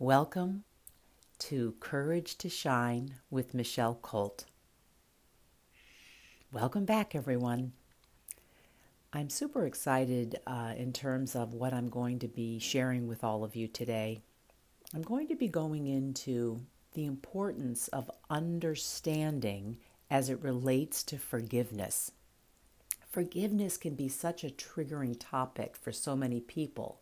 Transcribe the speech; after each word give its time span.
Welcome 0.00 0.62
to 1.40 1.74
Courage 1.80 2.38
to 2.38 2.48
Shine 2.48 3.16
with 3.30 3.52
Michelle 3.52 3.98
Colt. 4.00 4.44
Welcome 6.52 6.84
back, 6.84 7.16
everyone. 7.16 7.72
I'm 9.12 9.28
super 9.28 9.66
excited 9.66 10.38
uh, 10.46 10.74
in 10.76 10.92
terms 10.92 11.34
of 11.34 11.52
what 11.52 11.72
I'm 11.72 11.88
going 11.88 12.20
to 12.20 12.28
be 12.28 12.60
sharing 12.60 13.08
with 13.08 13.24
all 13.24 13.42
of 13.42 13.56
you 13.56 13.66
today. 13.66 14.22
I'm 14.94 15.02
going 15.02 15.26
to 15.26 15.34
be 15.34 15.48
going 15.48 15.88
into 15.88 16.60
the 16.92 17.04
importance 17.04 17.88
of 17.88 18.08
understanding 18.30 19.78
as 20.08 20.30
it 20.30 20.40
relates 20.40 21.02
to 21.02 21.18
forgiveness. 21.18 22.12
Forgiveness 23.10 23.76
can 23.76 23.96
be 23.96 24.08
such 24.08 24.44
a 24.44 24.50
triggering 24.50 25.16
topic 25.18 25.74
for 25.74 25.90
so 25.90 26.14
many 26.14 26.38
people 26.38 27.00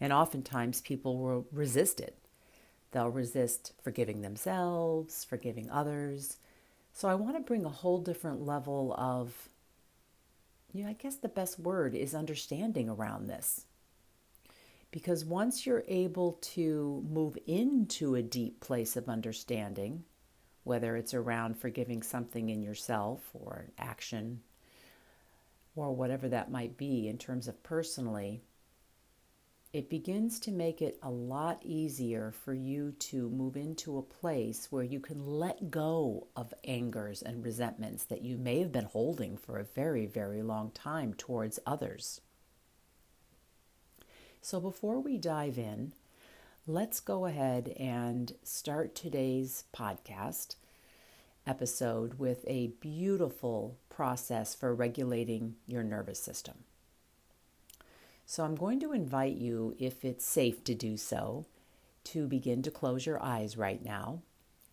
and 0.00 0.12
oftentimes 0.12 0.80
people 0.80 1.18
will 1.18 1.46
resist 1.52 2.00
it. 2.00 2.16
They'll 2.92 3.08
resist 3.08 3.72
forgiving 3.82 4.22
themselves, 4.22 5.24
forgiving 5.24 5.70
others. 5.70 6.38
So 6.92 7.08
I 7.08 7.14
want 7.14 7.36
to 7.36 7.42
bring 7.42 7.64
a 7.64 7.70
whole 7.70 7.98
different 7.98 8.44
level 8.44 8.94
of, 8.98 9.48
you 10.72 10.82
know, 10.82 10.90
I 10.90 10.94
guess 10.94 11.16
the 11.16 11.28
best 11.28 11.58
word 11.58 11.94
is 11.94 12.14
understanding 12.14 12.88
around 12.88 13.26
this. 13.26 13.66
Because 14.90 15.24
once 15.24 15.66
you're 15.66 15.84
able 15.86 16.32
to 16.40 17.04
move 17.08 17.38
into 17.46 18.16
a 18.16 18.22
deep 18.22 18.58
place 18.58 18.96
of 18.96 19.08
understanding, 19.08 20.02
whether 20.64 20.96
it's 20.96 21.14
around 21.14 21.58
forgiving 21.58 22.02
something 22.02 22.48
in 22.48 22.60
yourself 22.62 23.30
or 23.32 23.66
an 23.66 23.72
action 23.78 24.40
or 25.76 25.94
whatever 25.94 26.28
that 26.28 26.50
might 26.50 26.76
be 26.76 27.08
in 27.08 27.18
terms 27.18 27.46
of 27.46 27.62
personally, 27.62 28.42
it 29.72 29.88
begins 29.88 30.40
to 30.40 30.50
make 30.50 30.82
it 30.82 30.98
a 31.00 31.10
lot 31.10 31.60
easier 31.64 32.32
for 32.32 32.52
you 32.52 32.92
to 32.98 33.30
move 33.30 33.56
into 33.56 33.98
a 33.98 34.02
place 34.02 34.66
where 34.70 34.82
you 34.82 34.98
can 34.98 35.24
let 35.24 35.70
go 35.70 36.26
of 36.34 36.52
angers 36.64 37.22
and 37.22 37.44
resentments 37.44 38.04
that 38.04 38.22
you 38.22 38.36
may 38.36 38.58
have 38.58 38.72
been 38.72 38.86
holding 38.86 39.36
for 39.36 39.58
a 39.58 39.64
very, 39.64 40.06
very 40.06 40.42
long 40.42 40.72
time 40.72 41.14
towards 41.14 41.60
others. 41.64 42.20
So, 44.42 44.58
before 44.58 44.98
we 44.98 45.18
dive 45.18 45.56
in, 45.56 45.92
let's 46.66 46.98
go 46.98 47.26
ahead 47.26 47.68
and 47.78 48.32
start 48.42 48.96
today's 48.96 49.64
podcast 49.72 50.56
episode 51.46 52.14
with 52.14 52.44
a 52.48 52.72
beautiful 52.80 53.78
process 53.88 54.52
for 54.54 54.74
regulating 54.74 55.54
your 55.66 55.84
nervous 55.84 56.20
system. 56.20 56.64
So 58.30 58.44
I'm 58.44 58.54
going 58.54 58.78
to 58.78 58.92
invite 58.92 59.38
you, 59.38 59.74
if 59.76 60.04
it's 60.04 60.24
safe 60.24 60.62
to 60.62 60.72
do 60.72 60.96
so, 60.96 61.46
to 62.04 62.28
begin 62.28 62.62
to 62.62 62.70
close 62.70 63.04
your 63.04 63.20
eyes 63.20 63.56
right 63.56 63.84
now. 63.84 64.22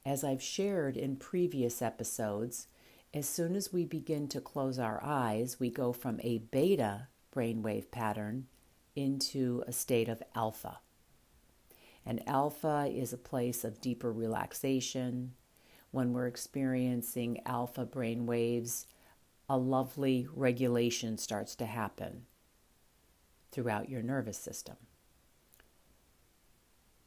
As 0.05 0.23
I've 0.23 0.43
shared 0.43 0.95
in 0.95 1.15
previous 1.15 1.81
episodes, 1.81 2.67
as 3.15 3.27
soon 3.27 3.55
as 3.55 3.73
we 3.73 3.83
begin 3.83 4.27
to 4.27 4.41
close 4.41 4.77
our 4.77 5.03
eyes, 5.03 5.59
we 5.59 5.71
go 5.71 5.91
from 5.91 6.19
a 6.21 6.37
beta 6.37 7.07
brainwave 7.35 7.89
pattern 7.89 8.45
into 8.95 9.63
a 9.65 9.71
state 9.71 10.07
of 10.07 10.21
alpha. 10.35 10.77
And 12.05 12.21
alpha 12.29 12.87
is 12.93 13.11
a 13.11 13.17
place 13.17 13.63
of 13.63 13.81
deeper 13.81 14.11
relaxation. 14.11 15.33
When 15.89 16.13
we're 16.13 16.27
experiencing 16.27 17.41
alpha 17.47 17.87
brainwaves, 17.87 18.85
a 19.49 19.57
lovely 19.57 20.27
regulation 20.31 21.17
starts 21.17 21.55
to 21.55 21.65
happen 21.65 22.27
throughout 23.51 23.89
your 23.89 24.01
nervous 24.01 24.37
system. 24.37 24.75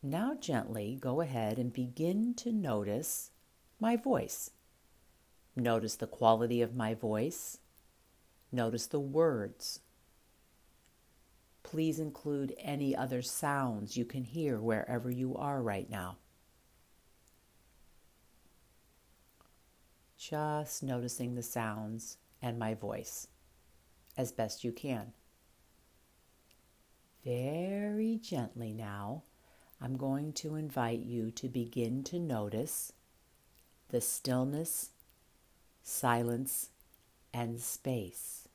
Now, 0.03 0.35
gently 0.35 0.97
go 0.99 1.21
ahead 1.21 1.59
and 1.59 1.73
begin 1.73 2.35
to 2.35 2.53
notice 2.53 3.31
my 3.79 3.97
voice. 3.97 4.51
Notice 5.55 5.97
the 5.97 6.07
quality 6.07 6.63
of 6.63 6.75
my 6.75 6.95
voice. 6.95 7.59
Notice 8.51 8.87
the 8.87 9.01
words. 9.01 9.81
Please 11.63 11.99
include 11.99 12.55
any 12.59 12.97
other 12.97 13.21
sounds 13.21 13.97
you 13.97 14.05
can 14.05 14.25
hear 14.25 14.59
wherever 14.59 15.11
you 15.11 15.37
are 15.37 15.63
right 15.63 15.89
now. 15.91 16.17
Just 20.17 20.83
noticing 20.83 21.35
the 21.35 21.43
sounds 21.43 22.17
and 22.41 22.59
my 22.59 22.75
voice 22.75 23.29
as 24.17 24.33
best 24.33 24.65
you 24.65 24.73
can. 24.73 25.13
Very 27.25 28.19
gently 28.23 28.73
now, 28.73 29.23
I'm 29.81 29.97
going 29.97 30.33
to 30.35 30.55
invite 30.55 31.01
you 31.01 31.31
to 31.33 31.49
begin 31.49 32.03
to 32.05 32.19
notice 32.19 32.93
the 33.91 34.01
stillness, 34.01 34.91
silence, 35.83 36.71
and 37.35 37.61
space. 37.61 38.49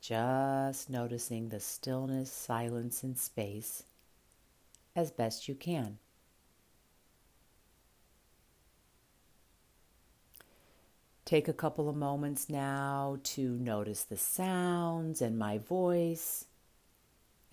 Just 0.00 0.88
noticing 0.88 1.50
the 1.50 1.60
stillness, 1.60 2.32
silence, 2.32 3.02
and 3.02 3.18
space 3.18 3.82
as 4.96 5.10
best 5.10 5.48
you 5.48 5.54
can. 5.54 5.98
Take 11.28 11.46
a 11.46 11.52
couple 11.52 11.90
of 11.90 11.94
moments 11.94 12.48
now 12.48 13.18
to 13.22 13.50
notice 13.58 14.02
the 14.02 14.16
sounds 14.16 15.20
and 15.20 15.38
my 15.38 15.58
voice, 15.58 16.46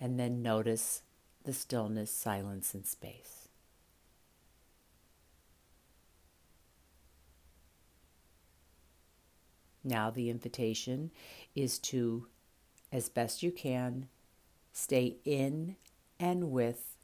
and 0.00 0.18
then 0.18 0.40
notice 0.40 1.02
the 1.44 1.52
stillness, 1.52 2.10
silence, 2.10 2.72
and 2.72 2.86
space. 2.86 3.48
Now, 9.84 10.08
the 10.08 10.30
invitation 10.30 11.10
is 11.54 11.78
to, 11.80 12.28
as 12.90 13.10
best 13.10 13.42
you 13.42 13.52
can, 13.52 14.08
stay 14.72 15.18
in 15.26 15.76
and 16.18 16.50
with 16.50 16.96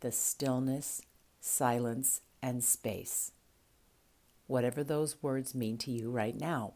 the 0.00 0.10
stillness, 0.10 1.02
silence, 1.42 2.22
and 2.40 2.64
space 2.64 3.33
whatever 4.46 4.84
those 4.84 5.22
words 5.22 5.54
mean 5.54 5.78
to 5.78 5.90
you 5.90 6.10
right 6.10 6.38
now. 6.38 6.74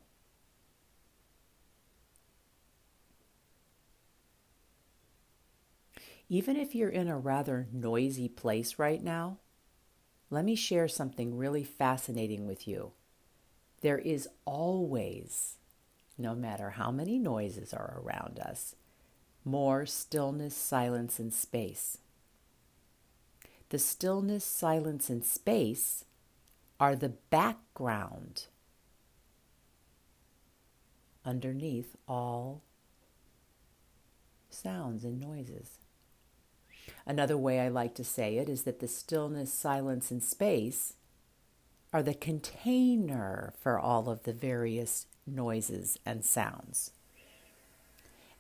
Even 6.29 6.57
if 6.57 6.75
you're 6.75 6.91
in 6.91 7.09
a 7.09 7.19
rather 7.19 7.69
noisy 7.73 8.29
place 8.29 8.79
right 8.79 9.03
now, 9.03 9.39
let 10.31 10.45
me 10.45 10.55
share 10.55 10.89
something 10.89 11.39
really 11.39 11.65
fascinating 11.65 12.47
with 12.47 12.69
you. 12.69 12.93
There 13.81 13.99
is 13.99 14.29
always, 14.45 15.57
no 16.19 16.35
matter 16.35 16.71
how 16.71 16.91
many 16.91 17.19
noises 17.19 17.73
are 17.73 18.01
around 18.03 18.39
us, 18.39 18.75
more 19.45 19.87
stillness, 19.87 20.55
silence, 20.55 21.19
and 21.19 21.33
space. 21.33 21.99
The 23.71 23.79
stillness, 23.79 24.45
silence, 24.45 25.09
and 25.09 25.25
space 25.25 26.05
are 26.81 26.95
the 26.95 27.09
background 27.09 28.47
underneath 31.25 31.97
all 32.07 32.63
sounds 34.49 35.05
and 35.05 35.21
noises. 35.21 35.79
Another 37.07 37.37
way 37.37 37.61
I 37.61 37.69
like 37.69 37.95
to 37.97 38.05
say 38.05 38.39
it 38.39 38.49
is 38.49 38.63
that 38.63 38.81
the 38.81 38.89
stillness, 38.89 39.53
silence, 39.53 40.11
and 40.11 40.23
space 40.23 40.95
are 41.93 42.03
the 42.03 42.15
container 42.15 43.53
for 43.59 43.79
all 43.79 44.09
of 44.09 44.23
the 44.23 44.33
various 44.33 45.07
noises 45.27 45.99
and 46.05 46.25
sounds. 46.25 46.93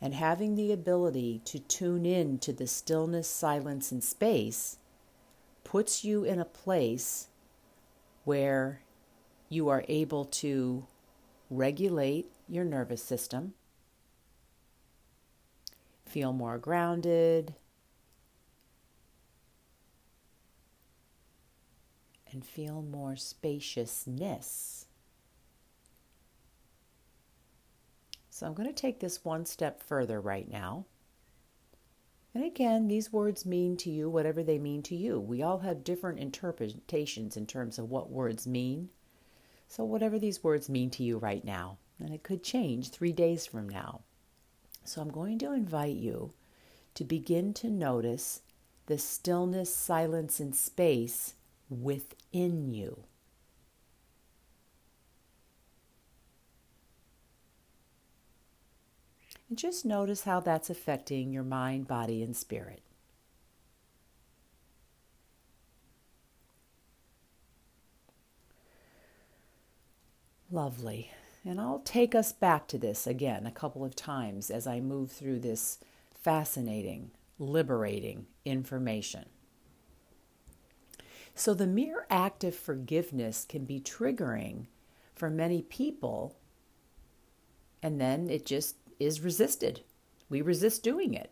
And 0.00 0.14
having 0.14 0.54
the 0.54 0.72
ability 0.72 1.42
to 1.46 1.58
tune 1.58 2.06
in 2.06 2.38
to 2.38 2.52
the 2.52 2.66
stillness, 2.66 3.28
silence, 3.28 3.90
and 3.90 4.02
space 4.04 4.76
puts 5.64 6.04
you 6.04 6.24
in 6.24 6.38
a 6.38 6.44
place 6.44 7.28
where 8.28 8.82
you 9.48 9.70
are 9.70 9.86
able 9.88 10.26
to 10.26 10.86
regulate 11.48 12.30
your 12.46 12.62
nervous 12.62 13.02
system, 13.02 13.54
feel 16.04 16.30
more 16.30 16.58
grounded, 16.58 17.54
and 22.30 22.44
feel 22.44 22.82
more 22.82 23.16
spaciousness. 23.16 24.84
So 28.28 28.44
I'm 28.46 28.52
going 28.52 28.68
to 28.68 28.74
take 28.74 29.00
this 29.00 29.24
one 29.24 29.46
step 29.46 29.82
further 29.82 30.20
right 30.20 30.50
now. 30.50 30.84
And 32.34 32.44
again, 32.44 32.88
these 32.88 33.12
words 33.12 33.46
mean 33.46 33.76
to 33.78 33.90
you 33.90 34.08
whatever 34.08 34.42
they 34.42 34.58
mean 34.58 34.82
to 34.84 34.94
you. 34.94 35.18
We 35.18 35.42
all 35.42 35.60
have 35.60 35.82
different 35.82 36.18
interpretations 36.18 37.36
in 37.36 37.46
terms 37.46 37.78
of 37.78 37.90
what 37.90 38.10
words 38.10 38.46
mean. 38.46 38.90
So, 39.66 39.84
whatever 39.84 40.18
these 40.18 40.44
words 40.44 40.68
mean 40.68 40.90
to 40.90 41.02
you 41.02 41.18
right 41.18 41.44
now, 41.44 41.78
and 41.98 42.12
it 42.14 42.22
could 42.22 42.42
change 42.42 42.90
three 42.90 43.12
days 43.12 43.46
from 43.46 43.68
now. 43.68 44.02
So, 44.84 45.00
I'm 45.02 45.10
going 45.10 45.38
to 45.40 45.52
invite 45.52 45.96
you 45.96 46.32
to 46.94 47.04
begin 47.04 47.54
to 47.54 47.68
notice 47.68 48.42
the 48.86 48.98
stillness, 48.98 49.74
silence, 49.74 50.40
and 50.40 50.54
space 50.54 51.34
within 51.68 52.72
you. 52.72 53.04
And 59.48 59.56
just 59.56 59.84
notice 59.84 60.24
how 60.24 60.40
that's 60.40 60.68
affecting 60.68 61.32
your 61.32 61.42
mind, 61.42 61.88
body, 61.88 62.22
and 62.22 62.36
spirit. 62.36 62.82
Lovely. 70.50 71.10
And 71.44 71.60
I'll 71.60 71.80
take 71.80 72.14
us 72.14 72.32
back 72.32 72.66
to 72.68 72.78
this 72.78 73.06
again 73.06 73.46
a 73.46 73.50
couple 73.50 73.84
of 73.84 73.94
times 73.94 74.50
as 74.50 74.66
I 74.66 74.80
move 74.80 75.10
through 75.10 75.40
this 75.40 75.78
fascinating, 76.14 77.10
liberating 77.38 78.26
information. 78.44 79.26
So, 81.34 81.54
the 81.54 81.66
mere 81.66 82.06
act 82.10 82.42
of 82.44 82.54
forgiveness 82.56 83.46
can 83.48 83.64
be 83.64 83.80
triggering 83.80 84.66
for 85.14 85.30
many 85.30 85.62
people, 85.62 86.36
and 87.82 88.00
then 88.00 88.28
it 88.28 88.44
just 88.44 88.74
is 88.98 89.20
resisted. 89.20 89.82
We 90.28 90.42
resist 90.42 90.82
doing 90.82 91.14
it, 91.14 91.30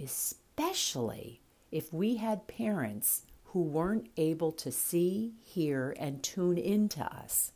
especially 0.00 1.40
if 1.70 1.92
we 1.92 2.16
had 2.16 2.46
parents 2.46 3.22
who 3.44 3.62
weren't 3.62 4.08
able 4.16 4.52
to 4.52 4.72
see, 4.72 5.34
hear, 5.44 5.94
and 5.98 6.22
tune 6.22 6.58
into 6.58 7.04
us. 7.04 7.52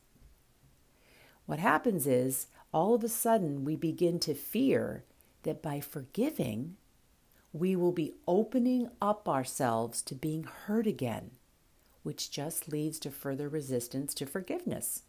What 1.46 1.58
happens 1.58 2.06
is 2.06 2.48
all 2.72 2.94
of 2.94 3.04
a 3.04 3.08
sudden 3.08 3.64
we 3.64 3.76
begin 3.76 4.18
to 4.20 4.34
fear 4.34 5.04
that 5.44 5.62
by 5.62 5.80
forgiving, 5.80 6.76
we 7.52 7.74
will 7.74 7.92
be 7.92 8.12
opening 8.28 8.90
up 9.00 9.28
ourselves 9.28 10.02
to 10.02 10.14
being 10.14 10.44
hurt 10.44 10.86
again, 10.86 11.30
which 12.02 12.30
just 12.30 12.68
leads 12.68 12.98
to 12.98 13.10
further 13.10 13.48
resistance 13.48 14.12
to 14.14 14.26
forgiveness. 14.26 15.04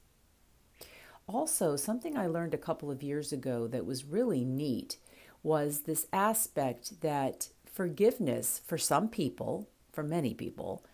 Also, 1.27 1.75
something 1.75 2.18
I 2.18 2.27
learned 2.27 2.53
a 2.53 2.57
couple 2.57 2.89
of 2.89 3.03
years 3.03 3.33
ago 3.33 3.68
that 3.68 3.85
was 3.85 4.06
really 4.06 4.45
neat 4.45 4.97
was 5.44 5.81
this 5.81 6.07
aspect 6.13 7.01
that 7.01 7.50
forgiveness, 7.65 8.62
for 8.65 8.77
some 8.77 9.09
people, 9.09 9.69
for 9.91 10.03
many 10.03 10.33
people, 10.33 10.85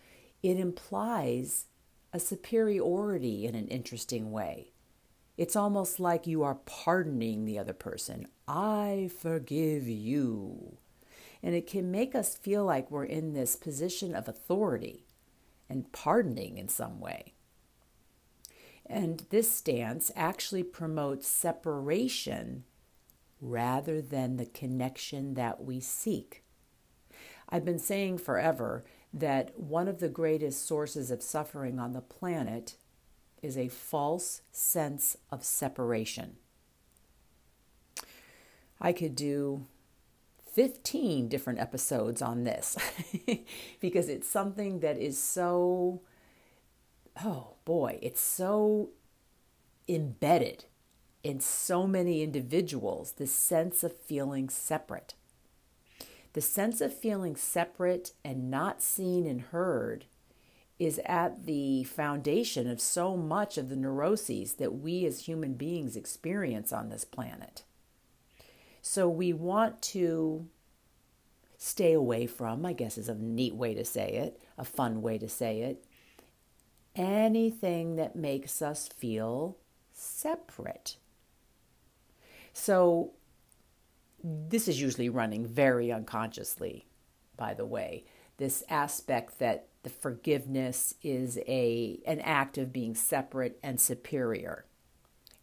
it 0.41 0.57
implies 0.57 1.65
a 2.11 2.19
superiority 2.19 3.45
in 3.45 3.55
an 3.55 3.67
interesting 3.67 4.31
way. 4.31 4.71
It's 5.37 5.55
almost 5.55 5.99
like 5.99 6.27
you 6.27 6.43
are 6.43 6.55
pardoning 6.65 7.45
the 7.45 7.57
other 7.57 7.73
person. 7.73 8.27
I 8.47 9.09
forgive 9.19 9.87
you. 9.87 10.77
And 11.41 11.55
it 11.55 11.67
can 11.67 11.91
make 11.91 12.15
us 12.15 12.35
feel 12.35 12.63
like 12.63 12.89
we're 12.89 13.05
in 13.05 13.33
this 13.33 13.55
position 13.55 14.15
of 14.15 14.27
authority 14.27 15.05
and 15.69 15.91
pardoning 15.91 16.57
in 16.57 16.69
some 16.69 16.99
way. 16.99 17.33
And 18.85 19.25
this 19.29 19.51
stance 19.51 20.11
actually 20.15 20.63
promotes 20.63 21.27
separation 21.27 22.65
rather 23.39 24.01
than 24.01 24.37
the 24.37 24.45
connection 24.45 25.33
that 25.35 25.63
we 25.63 25.79
seek. 25.79 26.43
I've 27.49 27.65
been 27.65 27.79
saying 27.79 28.19
forever 28.19 28.83
that 29.13 29.59
one 29.59 29.87
of 29.87 29.99
the 29.99 30.09
greatest 30.09 30.65
sources 30.65 31.11
of 31.11 31.21
suffering 31.21 31.79
on 31.79 31.93
the 31.93 32.01
planet 32.01 32.75
is 33.41 33.57
a 33.57 33.67
false 33.67 34.41
sense 34.51 35.17
of 35.29 35.43
separation. 35.43 36.37
I 38.81 38.91
could 38.91 39.15
do 39.15 39.67
15 40.53 41.27
different 41.27 41.59
episodes 41.59 42.21
on 42.21 42.43
this 42.43 42.77
because 43.79 44.09
it's 44.09 44.29
something 44.29 44.79
that 44.79 44.97
is 44.97 45.17
so, 45.17 46.01
oh 47.23 47.52
boy, 47.65 47.99
it's 48.01 48.21
so 48.21 48.89
embedded 49.87 50.65
in 51.23 51.39
so 51.39 51.87
many 51.87 52.21
individuals 52.21 53.13
the 53.13 53.27
sense 53.27 53.83
of 53.83 53.97
feeling 53.97 54.49
separate. 54.49 55.13
The 56.33 56.41
sense 56.41 56.81
of 56.81 56.93
feeling 56.93 57.35
separate 57.35 58.11
and 58.25 58.49
not 58.49 58.81
seen 58.81 59.25
and 59.25 59.41
heard 59.41 60.05
is 60.79 60.99
at 61.05 61.45
the 61.45 61.83
foundation 61.83 62.69
of 62.69 62.81
so 62.81 63.15
much 63.15 63.57
of 63.57 63.69
the 63.69 63.75
neuroses 63.75 64.55
that 64.55 64.75
we 64.75 65.05
as 65.05 65.21
human 65.21 65.53
beings 65.53 65.95
experience 65.95 66.73
on 66.73 66.89
this 66.89 67.05
planet. 67.05 67.63
So 68.81 69.07
we 69.07 69.31
want 69.31 69.81
to 69.83 70.47
stay 71.57 71.93
away 71.93 72.25
from, 72.25 72.65
I 72.65 72.73
guess 72.73 72.97
is 72.97 73.07
a 73.07 73.15
neat 73.15 73.55
way 73.55 73.73
to 73.75 73.85
say 73.85 74.09
it, 74.15 74.41
a 74.57 74.65
fun 74.65 75.01
way 75.01 75.17
to 75.19 75.29
say 75.29 75.61
it, 75.61 75.85
anything 76.95 77.95
that 77.95 78.15
makes 78.15 78.61
us 78.61 78.87
feel 78.87 79.57
separate. 79.91 80.97
So 82.53 83.11
this 84.23 84.67
is 84.67 84.79
usually 84.79 85.09
running 85.09 85.45
very 85.45 85.91
unconsciously, 85.91 86.87
by 87.35 87.53
the 87.53 87.65
way, 87.65 88.05
this 88.37 88.63
aspect 88.69 89.39
that 89.39 89.67
the 89.83 89.89
forgiveness 89.89 90.95
is 91.03 91.37
a 91.45 91.99
an 92.07 92.21
act 92.21 92.57
of 92.57 92.71
being 92.71 92.95
separate 92.95 93.59
and 93.61 93.79
superior. 93.79 94.65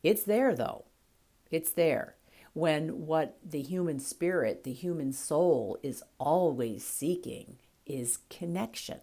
It's 0.03 0.23
there 0.23 0.55
though. 0.55 0.85
It's 1.51 1.73
there. 1.73 2.17
When 2.53 3.07
what 3.07 3.37
the 3.45 3.63
human 3.63 4.01
spirit, 4.01 4.65
the 4.65 4.73
human 4.73 5.13
soul 5.13 5.79
is 5.83 6.03
always 6.19 6.85
seeking 6.85 7.59
is 7.87 8.19
connection. 8.29 9.01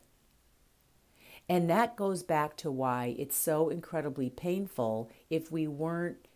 And 1.50 1.70
that 1.70 1.96
goes 1.96 2.24
back 2.24 2.58
to 2.58 2.72
why 2.72 3.16
it's 3.18 3.38
so 3.38 3.70
incredibly 3.70 4.30
painful 4.30 5.10
if 5.30 5.52
we 5.52 5.68
weren't 5.68 6.28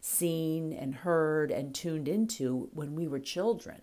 seen 0.00 0.72
and 0.72 0.96
heard 0.96 1.50
and 1.50 1.74
tuned 1.74 2.08
into 2.08 2.68
when 2.72 2.94
we 2.94 3.08
were 3.08 3.20
children. 3.20 3.82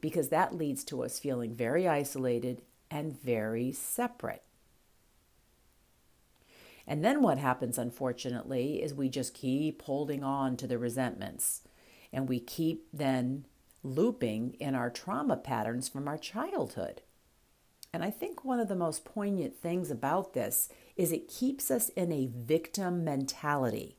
Because 0.00 0.28
that 0.28 0.54
leads 0.54 0.84
to 0.84 1.02
us 1.02 1.18
feeling 1.18 1.54
very 1.54 1.88
isolated 1.88 2.62
and 2.90 3.20
very 3.20 3.72
separate. 3.72 4.42
And 6.86 7.04
then 7.04 7.22
what 7.22 7.38
happens, 7.38 7.78
unfortunately, 7.78 8.82
is 8.82 8.92
we 8.92 9.08
just 9.08 9.34
keep 9.34 9.82
holding 9.82 10.22
on 10.22 10.56
to 10.58 10.66
the 10.66 10.78
resentments 10.78 11.62
and 12.12 12.28
we 12.28 12.38
keep 12.38 12.86
then 12.92 13.46
looping 13.82 14.56
in 14.60 14.74
our 14.74 14.90
trauma 14.90 15.36
patterns 15.36 15.88
from 15.88 16.06
our 16.06 16.18
childhood. 16.18 17.02
And 17.94 18.02
I 18.02 18.10
think 18.10 18.44
one 18.44 18.58
of 18.58 18.66
the 18.66 18.74
most 18.74 19.04
poignant 19.04 19.56
things 19.56 19.88
about 19.88 20.34
this 20.34 20.68
is 20.96 21.12
it 21.12 21.28
keeps 21.28 21.70
us 21.70 21.90
in 21.90 22.10
a 22.10 22.26
victim 22.26 23.04
mentality. 23.04 23.98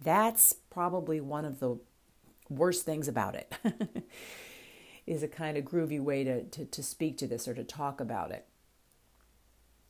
That's 0.00 0.52
probably 0.70 1.20
one 1.20 1.44
of 1.44 1.58
the 1.58 1.80
worst 2.48 2.84
things 2.84 3.08
about 3.08 3.34
it. 3.34 3.52
is 5.08 5.24
a 5.24 5.28
kind 5.28 5.56
of 5.56 5.64
groovy 5.64 6.00
way 6.00 6.22
to, 6.22 6.44
to, 6.44 6.66
to 6.66 6.80
speak 6.80 7.18
to 7.18 7.26
this 7.26 7.48
or 7.48 7.54
to 7.54 7.64
talk 7.64 8.00
about 8.00 8.30
it. 8.30 8.46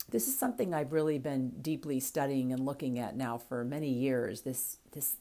This 0.09 0.27
is 0.27 0.39
something 0.39 0.73
I've 0.73 0.91
really 0.91 1.19
been 1.19 1.61
deeply 1.61 1.99
studying 1.99 2.51
and 2.51 2.65
looking 2.65 2.97
at 2.97 3.15
now 3.15 3.37
for 3.37 3.63
many 3.63 3.91
years. 3.91 4.41
This, 4.41 4.77
this 4.93 5.17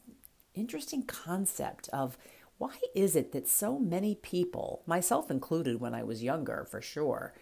interesting 0.54 1.02
concept 1.02 1.90
of 1.92 2.16
why 2.56 2.76
is 2.94 3.14
it 3.14 3.32
that 3.32 3.46
so 3.46 3.78
many 3.78 4.14
people, 4.14 4.84
myself 4.86 5.30
included 5.30 5.82
when 5.82 5.92
I 5.92 6.02
was 6.02 6.22
younger 6.22 6.66
for 6.70 6.80
sure, 6.80 7.34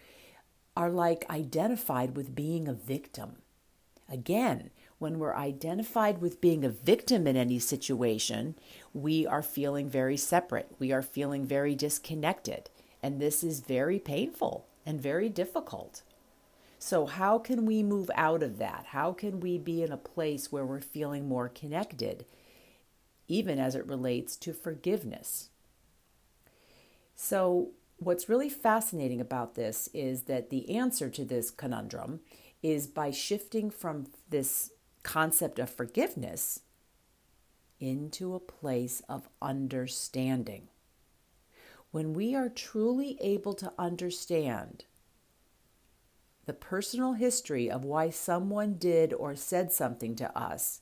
are 0.77 0.91
like 0.91 1.27
identified 1.27 2.15
with 2.15 2.35
being 2.35 2.67
a 2.67 2.73
victim? 2.73 3.37
Again, 4.07 4.69
when 4.99 5.17
we're 5.17 5.35
identified 5.35 6.21
with 6.21 6.39
being 6.39 6.63
a 6.63 6.69
victim 6.69 7.25
in 7.25 7.35
any 7.35 7.57
situation, 7.57 8.55
we 8.93 9.25
are 9.25 9.41
feeling 9.41 9.89
very 9.89 10.17
separate. 10.17 10.71
We 10.77 10.91
are 10.91 11.01
feeling 11.01 11.47
very 11.47 11.73
disconnected. 11.73 12.69
And 13.01 13.19
this 13.19 13.43
is 13.43 13.59
very 13.61 13.97
painful 13.97 14.67
and 14.85 15.01
very 15.01 15.29
difficult. 15.29 16.03
So, 16.77 17.07
how 17.07 17.39
can 17.39 17.65
we 17.65 17.81
move 17.81 18.11
out 18.13 18.43
of 18.43 18.59
that? 18.59 18.85
How 18.89 19.13
can 19.13 19.39
we 19.39 19.57
be 19.57 19.81
in 19.81 19.91
a 19.91 19.97
place 19.97 20.51
where 20.51 20.65
we're 20.65 20.79
feeling 20.79 21.27
more 21.27 21.49
connected, 21.49 22.23
even 23.27 23.57
as 23.57 23.73
it 23.73 23.87
relates 23.87 24.35
to 24.37 24.53
forgiveness? 24.53 25.49
So, 27.15 27.71
what's 27.97 28.29
really 28.29 28.49
fascinating 28.49 29.19
about 29.19 29.55
this 29.55 29.89
is 29.93 30.23
that 30.23 30.49
the 30.49 30.75
answer 30.75 31.09
to 31.09 31.25
this 31.25 31.49
conundrum 31.51 32.21
is 32.61 32.87
by 32.87 33.11
shifting 33.11 33.69
from 33.69 34.07
this 34.29 34.71
concept 35.03 35.59
of 35.59 35.69
forgiveness 35.69 36.61
into 37.79 38.33
a 38.33 38.39
place 38.39 39.01
of 39.07 39.29
understanding. 39.41 40.67
When 41.91 42.13
we 42.13 42.35
are 42.35 42.49
truly 42.49 43.17
able 43.21 43.53
to 43.55 43.71
understand 43.77 44.85
the 46.45 46.53
personal 46.53 47.13
history 47.13 47.69
of 47.69 47.85
why 47.85 48.09
someone 48.09 48.75
did 48.75 49.13
or 49.13 49.35
said 49.35 49.71
something 49.71 50.15
to 50.15 50.37
us, 50.37 50.81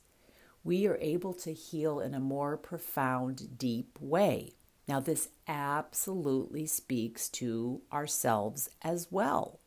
we 0.64 0.86
are 0.86 0.98
able 1.00 1.32
to 1.34 1.52
heal 1.52 2.00
in 2.00 2.14
a 2.14 2.20
more 2.20 2.56
profound, 2.56 3.56
deep 3.58 3.98
way. 4.00 4.55
Now, 4.88 5.00
this 5.00 5.30
absolutely 5.48 6.66
speaks 6.66 7.28
to 7.30 7.82
ourselves 7.92 8.70
as 8.82 9.08
well. 9.10 9.58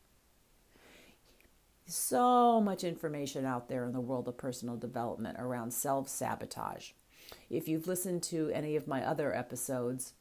So 1.86 2.60
much 2.60 2.84
information 2.84 3.44
out 3.44 3.68
there 3.68 3.84
in 3.84 3.92
the 3.92 4.00
world 4.00 4.28
of 4.28 4.38
personal 4.38 4.76
development 4.76 5.36
around 5.38 5.72
self 5.72 6.08
sabotage. 6.08 6.92
If 7.50 7.68
you've 7.68 7.86
listened 7.86 8.22
to 8.24 8.50
any 8.50 8.76
of 8.76 8.88
my 8.88 9.04
other 9.04 9.34
episodes, 9.34 10.14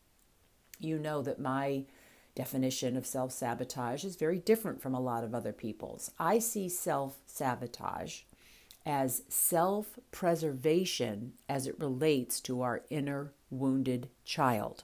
you 0.80 0.98
know 0.98 1.22
that 1.22 1.40
my 1.40 1.86
definition 2.36 2.98
of 2.98 3.06
self 3.06 3.32
sabotage 3.32 4.04
is 4.04 4.16
very 4.16 4.40
different 4.40 4.82
from 4.82 4.96
a 4.96 5.00
lot 5.00 5.24
of 5.24 5.36
other 5.36 5.54
people's. 5.54 6.12
I 6.20 6.40
see 6.40 6.70
self 6.70 7.20
sabotage 7.26 8.22
as 8.86 9.24
self 9.30 10.00
preservation 10.12 11.34
as 11.48 11.68
it 11.68 11.80
relates 11.80 12.40
to 12.42 12.62
our 12.62 12.82
inner 12.90 13.34
wounded 13.52 14.10
child. 14.26 14.84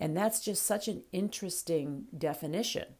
And 0.00 0.16
that's 0.16 0.40
just 0.40 0.62
such 0.62 0.88
an 0.88 1.02
interesting 1.12 2.06
definition. 2.16 2.94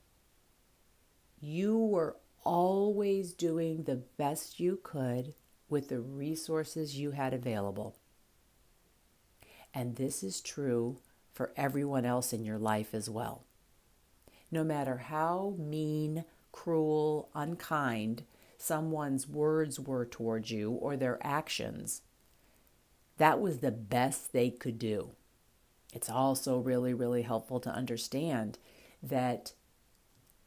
You 1.41 1.79
were 1.79 2.17
always 2.45 3.33
doing 3.33 3.85
the 3.85 4.03
best 4.17 4.59
you 4.59 4.81
could 4.83 5.35
with 5.69 5.89
the 5.89 6.01
resources 6.01 6.99
you 6.99 7.13
had 7.13 7.35
available. 7.35 7.97
And 9.73 9.97
this 9.97 10.23
is 10.23 10.41
true 10.41 10.99
for 11.33 11.53
everyone 11.57 12.05
else 12.05 12.33
in 12.33 12.45
your 12.45 12.59
life 12.59 12.95
as 12.95 13.09
well. 13.09 13.45
No 14.51 14.65
matter 14.65 14.97
how 14.97 15.55
mean, 15.59 16.25
cruel, 16.51 17.29
unkind 17.35 18.25
someone's 18.57 19.29
words 19.29 19.79
were 19.79 20.05
towards 20.05 20.51
you 20.51 20.73
or 20.73 20.97
their 20.97 21.19
actions, 21.25 22.03
that 23.19 23.41
was 23.41 23.59
the 23.59 23.71
best 23.71 24.33
they 24.33 24.51
could 24.51 24.79
do. 24.79 25.11
It's 25.99 26.09
also 26.09 26.59
really, 26.59 26.95
really 26.95 27.23
helpful 27.23 27.59
to 27.59 27.75
understand 27.75 28.57
that 29.03 29.53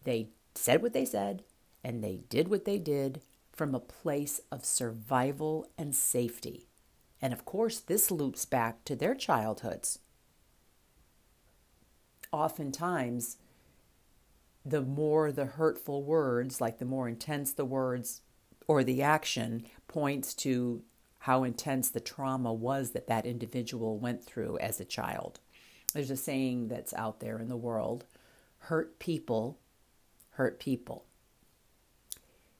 they 0.06 0.30
said 0.56 0.82
what 0.82 0.94
they 0.94 1.04
said 1.04 1.44
and 1.84 2.02
they 2.02 2.22
did 2.30 2.48
what 2.48 2.64
they 2.64 2.78
did 2.78 3.22
from 3.52 3.76
a 3.76 3.82
place 3.82 4.40
of 4.50 4.64
survival 4.64 5.70
and 5.78 5.94
safety. 5.94 6.70
And 7.22 7.34
of 7.34 7.44
course, 7.44 7.82
this 7.82 8.10
loops 8.10 8.46
back 8.46 8.86
to 8.86 8.96
their 8.96 9.14
childhoods. 9.14 10.00
Oftentimes, 12.32 13.36
the 14.66 14.82
more 14.82 15.34
the 15.34 15.48
hurtful 15.48 16.02
words, 16.02 16.62
like 16.62 16.78
the 16.78 16.86
more 16.86 17.10
intense 17.10 17.52
the 17.52 17.66
words 17.66 18.22
or 18.70 18.86
the 18.86 19.02
action, 19.02 19.66
points 19.90 20.34
to 20.36 20.84
how 21.22 21.44
intense 21.44 21.90
the 21.90 22.00
trauma 22.00 22.52
was 22.52 22.92
that 22.92 23.06
that 23.06 23.28
individual 23.28 24.00
went 24.00 24.24
through 24.24 24.58
as 24.58 24.80
a 24.80 24.86
child. 24.86 25.40
There's 25.94 26.10
a 26.10 26.18
saying 26.18 26.70
that's 26.70 26.96
out 26.96 27.20
there 27.20 27.38
in 27.38 27.48
the 27.48 27.58
world 27.58 28.06
hurt 28.58 28.98
people 28.98 29.60
hurt 30.32 30.60
people. 30.60 31.06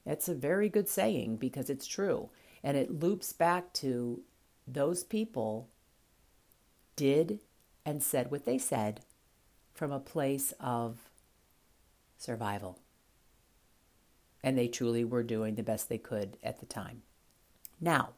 It's 0.06 0.28
a 0.28 0.34
very 0.34 0.68
good 0.68 0.88
saying 0.88 1.38
because 1.38 1.70
it's 1.70 1.86
true. 1.88 2.30
And 2.62 2.76
it 2.76 3.00
loops 3.00 3.32
back 3.32 3.72
to 3.74 4.22
those 4.66 5.02
people 5.02 5.68
did 6.94 7.40
and 7.84 8.00
said 8.00 8.30
what 8.30 8.44
they 8.44 8.58
said 8.58 9.00
from 9.74 9.90
a 9.90 9.98
place 9.98 10.54
of 10.60 10.98
survival. 12.16 12.78
And 14.40 14.56
they 14.56 14.68
truly 14.68 15.04
were 15.04 15.24
doing 15.24 15.56
the 15.56 15.64
best 15.64 15.88
they 15.88 15.98
could 15.98 16.36
at 16.44 16.60
the 16.60 16.66
time. 16.66 17.02
Now, 17.80 18.10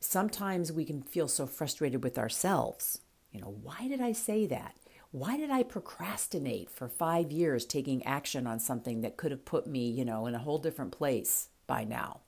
sometimes 0.00 0.72
we 0.72 0.84
can 0.84 1.02
feel 1.02 1.28
so 1.28 1.46
frustrated 1.46 2.02
with 2.02 2.18
ourselves. 2.18 3.00
You 3.32 3.40
know, 3.40 3.56
why 3.62 3.88
did 3.88 4.00
I 4.00 4.12
say 4.12 4.46
that? 4.46 4.74
Why 5.10 5.36
did 5.36 5.50
I 5.50 5.62
procrastinate 5.62 6.70
for 6.70 6.88
five 6.88 7.32
years 7.32 7.64
taking 7.64 8.04
action 8.04 8.46
on 8.46 8.60
something 8.60 9.00
that 9.00 9.16
could 9.16 9.30
have 9.30 9.44
put 9.44 9.66
me, 9.66 9.88
you 9.88 10.04
know, 10.04 10.26
in 10.26 10.34
a 10.34 10.40
whole 10.40 10.58
different 10.58 10.92
place 10.92 11.48
by 11.66 11.84
now? 11.84 12.20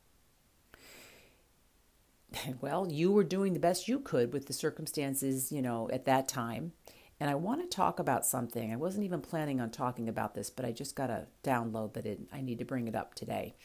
Well, 2.61 2.87
you 2.91 3.11
were 3.11 3.25
doing 3.25 3.55
the 3.55 3.59
best 3.59 3.89
you 3.89 4.01
could 4.01 4.35
with 4.35 4.47
the 4.47 4.53
circumstances, 4.53 5.51
you 5.51 5.63
know, 5.63 5.89
at 5.91 6.05
that 6.05 6.29
time. 6.29 6.73
And 7.21 7.29
I 7.29 7.35
want 7.35 7.63
to 7.63 7.77
talk 7.77 7.99
about 7.99 8.27
something. 8.27 8.73
I 8.73 8.77
wasn't 8.77 9.05
even 9.05 9.21
planning 9.21 9.61
on 9.61 9.71
talking 9.71 10.09
about 10.09 10.35
this, 10.35 10.51
but 10.51 10.65
I 10.65 10.71
just 10.71 10.95
got 10.95 11.11
a 11.11 11.27
download 11.43 11.95
that 11.95 12.07
it, 12.07 12.21
I 12.33 12.43
need 12.43 12.59
to 12.59 12.65
bring 12.65 12.87
it 12.87 12.95
up 12.95 13.15
today. 13.15 13.57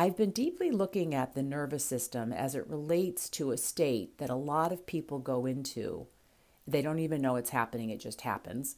I've 0.00 0.16
been 0.16 0.30
deeply 0.30 0.70
looking 0.70 1.14
at 1.14 1.34
the 1.34 1.42
nervous 1.42 1.84
system 1.84 2.32
as 2.32 2.54
it 2.54 2.66
relates 2.66 3.28
to 3.28 3.50
a 3.50 3.58
state 3.58 4.16
that 4.16 4.30
a 4.30 4.34
lot 4.34 4.72
of 4.72 4.86
people 4.86 5.18
go 5.18 5.44
into. 5.44 6.06
They 6.66 6.80
don't 6.80 7.00
even 7.00 7.20
know 7.20 7.36
it's 7.36 7.50
happening, 7.50 7.90
it 7.90 8.00
just 8.00 8.22
happens, 8.22 8.76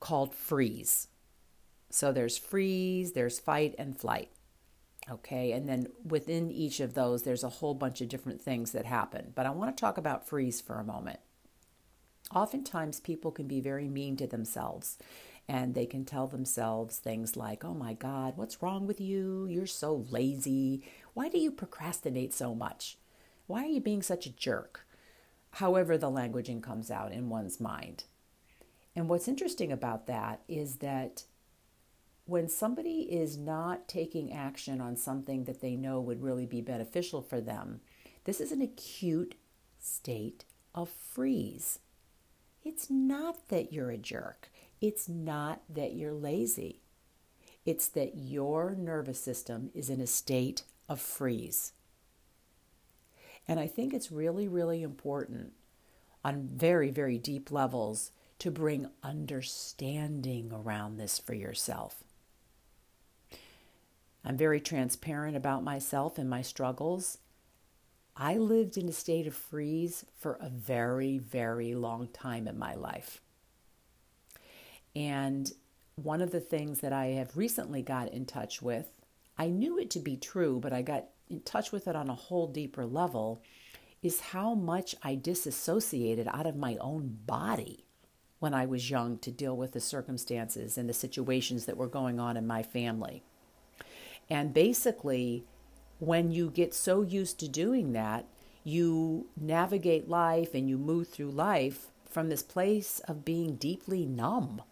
called 0.00 0.34
freeze. 0.34 1.06
So 1.88 2.10
there's 2.10 2.36
freeze, 2.36 3.12
there's 3.12 3.38
fight 3.38 3.76
and 3.78 3.96
flight. 3.96 4.30
Okay, 5.08 5.52
and 5.52 5.68
then 5.68 5.86
within 6.04 6.50
each 6.50 6.80
of 6.80 6.94
those, 6.94 7.22
there's 7.22 7.44
a 7.44 7.48
whole 7.48 7.74
bunch 7.74 8.00
of 8.00 8.08
different 8.08 8.42
things 8.42 8.72
that 8.72 8.86
happen. 8.86 9.30
But 9.36 9.46
I 9.46 9.50
want 9.50 9.76
to 9.76 9.80
talk 9.80 9.98
about 9.98 10.26
freeze 10.26 10.60
for 10.60 10.80
a 10.80 10.84
moment. 10.84 11.20
Oftentimes, 12.34 12.98
people 12.98 13.30
can 13.30 13.46
be 13.46 13.60
very 13.60 13.88
mean 13.88 14.16
to 14.16 14.26
themselves 14.26 14.98
and 15.48 15.74
they 15.74 15.86
can 15.86 16.04
tell 16.04 16.26
themselves 16.26 16.98
things 16.98 17.36
like, 17.36 17.64
oh 17.64 17.74
my 17.74 17.94
God, 17.94 18.36
what's 18.36 18.62
wrong 18.62 18.86
with 18.86 19.00
you? 19.00 19.46
You're 19.46 19.66
so 19.66 20.06
lazy. 20.10 20.82
Why 21.14 21.28
do 21.28 21.38
you 21.38 21.50
procrastinate 21.50 22.32
so 22.32 22.54
much? 22.54 22.98
Why 23.46 23.64
are 23.64 23.68
you 23.68 23.80
being 23.80 24.02
such 24.02 24.26
a 24.26 24.36
jerk? 24.36 24.86
However, 25.52 25.98
the 25.98 26.10
languaging 26.10 26.62
comes 26.62 26.90
out 26.90 27.12
in 27.12 27.28
one's 27.28 27.60
mind. 27.60 28.04
And 28.94 29.08
what's 29.08 29.28
interesting 29.28 29.72
about 29.72 30.06
that 30.06 30.42
is 30.48 30.76
that 30.76 31.24
when 32.26 32.48
somebody 32.48 33.00
is 33.10 33.36
not 33.36 33.88
taking 33.88 34.32
action 34.32 34.80
on 34.80 34.96
something 34.96 35.44
that 35.44 35.60
they 35.60 35.74
know 35.74 36.00
would 36.00 36.22
really 36.22 36.46
be 36.46 36.60
beneficial 36.60 37.22
for 37.22 37.40
them, 37.40 37.80
this 38.24 38.40
is 38.40 38.52
an 38.52 38.62
acute 38.62 39.34
state 39.80 40.44
of 40.74 40.88
freeze. 40.88 41.80
It's 42.62 42.90
not 42.90 43.48
that 43.48 43.72
you're 43.72 43.90
a 43.90 43.98
jerk. 43.98 44.50
It's 44.80 45.08
not 45.08 45.62
that 45.68 45.92
you're 45.92 46.12
lazy. 46.12 46.80
It's 47.66 47.88
that 47.88 48.16
your 48.16 48.74
nervous 48.74 49.20
system 49.20 49.70
is 49.74 49.90
in 49.90 50.00
a 50.00 50.06
state 50.06 50.62
of 50.88 51.00
freeze. 51.00 51.72
And 53.46 53.60
I 53.60 53.66
think 53.66 53.92
it's 53.92 54.12
really, 54.12 54.48
really 54.48 54.82
important 54.82 55.52
on 56.24 56.48
very, 56.52 56.90
very 56.90 57.18
deep 57.18 57.50
levels 57.50 58.10
to 58.38 58.50
bring 58.50 58.88
understanding 59.02 60.50
around 60.52 60.96
this 60.96 61.18
for 61.18 61.34
yourself. 61.34 62.02
I'm 64.24 64.36
very 64.36 64.60
transparent 64.60 65.36
about 65.36 65.64
myself 65.64 66.18
and 66.18 66.28
my 66.28 66.42
struggles. 66.42 67.18
I 68.16 68.36
lived 68.36 68.76
in 68.76 68.88
a 68.88 68.92
state 68.92 69.26
of 69.26 69.34
freeze 69.34 70.04
for 70.16 70.38
a 70.40 70.48
very, 70.48 71.18
very 71.18 71.74
long 71.74 72.08
time 72.08 72.46
in 72.46 72.58
my 72.58 72.74
life. 72.74 73.20
And 74.94 75.50
one 75.96 76.20
of 76.22 76.30
the 76.30 76.40
things 76.40 76.80
that 76.80 76.92
I 76.92 77.06
have 77.06 77.36
recently 77.36 77.82
got 77.82 78.12
in 78.12 78.26
touch 78.26 78.62
with, 78.62 78.90
I 79.38 79.48
knew 79.48 79.78
it 79.78 79.90
to 79.90 79.98
be 79.98 80.16
true, 80.16 80.58
but 80.60 80.72
I 80.72 80.82
got 80.82 81.06
in 81.28 81.40
touch 81.40 81.72
with 81.72 81.86
it 81.86 81.96
on 81.96 82.10
a 82.10 82.14
whole 82.14 82.48
deeper 82.48 82.84
level, 82.84 83.42
is 84.02 84.20
how 84.20 84.54
much 84.54 84.94
I 85.02 85.14
disassociated 85.14 86.26
out 86.28 86.46
of 86.46 86.56
my 86.56 86.76
own 86.80 87.18
body 87.26 87.84
when 88.38 88.54
I 88.54 88.64
was 88.64 88.90
young 88.90 89.18
to 89.18 89.30
deal 89.30 89.56
with 89.56 89.72
the 89.72 89.80
circumstances 89.80 90.78
and 90.78 90.88
the 90.88 90.94
situations 90.94 91.66
that 91.66 91.76
were 91.76 91.86
going 91.86 92.18
on 92.18 92.36
in 92.36 92.46
my 92.46 92.62
family. 92.62 93.22
And 94.30 94.54
basically, 94.54 95.44
when 95.98 96.32
you 96.32 96.50
get 96.50 96.72
so 96.72 97.02
used 97.02 97.38
to 97.40 97.48
doing 97.48 97.92
that, 97.92 98.24
you 98.64 99.26
navigate 99.36 100.08
life 100.08 100.54
and 100.54 100.68
you 100.68 100.78
move 100.78 101.08
through 101.08 101.30
life 101.30 101.88
from 102.08 102.28
this 102.28 102.42
place 102.42 103.00
of 103.00 103.24
being 103.24 103.56
deeply 103.56 104.06
numb 104.06 104.62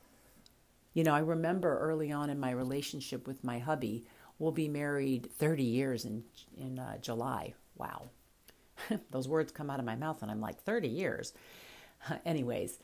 you 0.98 1.04
know, 1.04 1.14
I 1.14 1.20
remember 1.20 1.78
early 1.78 2.10
on 2.10 2.28
in 2.28 2.40
my 2.40 2.50
relationship 2.50 3.28
with 3.28 3.44
my 3.44 3.60
hubby, 3.60 4.04
we'll 4.40 4.50
be 4.50 4.66
married 4.66 5.30
30 5.38 5.62
years 5.62 6.04
in 6.04 6.24
in 6.56 6.80
uh, 6.80 6.98
July. 6.98 7.54
Wow. 7.76 8.08
Those 9.12 9.28
words 9.28 9.52
come 9.52 9.70
out 9.70 9.78
of 9.78 9.86
my 9.86 9.94
mouth 9.94 10.22
and 10.22 10.30
I'm 10.30 10.40
like 10.40 10.60
30 10.60 10.88
years. 10.88 11.34
Anyways, 12.26 12.80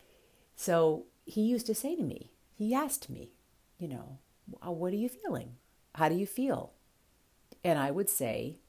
so 0.55 1.07
he 1.25 1.41
used 1.41 1.67
to 1.67 1.75
say 1.75 1.97
to 1.97 2.05
me, 2.05 2.31
he 2.55 2.73
asked 2.73 3.11
me, 3.11 3.33
you 3.81 3.89
know, 3.89 4.19
what 4.63 4.93
are 4.93 4.97
you 4.97 5.09
feeling? 5.09 5.57
How 5.97 6.09
do 6.09 6.15
you 6.15 6.27
feel? 6.27 6.73
And 7.65 7.81
I 7.81 7.91
would 7.91 8.09
say 8.09 8.61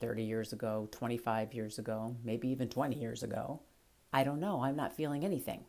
30 0.00 0.22
years 0.22 0.52
ago, 0.52 0.86
25 0.92 1.54
years 1.54 1.80
ago, 1.80 2.14
maybe 2.22 2.46
even 2.50 2.68
20 2.68 2.94
years 2.94 3.24
ago, 3.24 3.62
I 4.12 4.22
don't 4.22 4.38
know, 4.38 4.62
I'm 4.62 4.76
not 4.76 4.92
feeling 4.92 5.24
anything. 5.24 5.64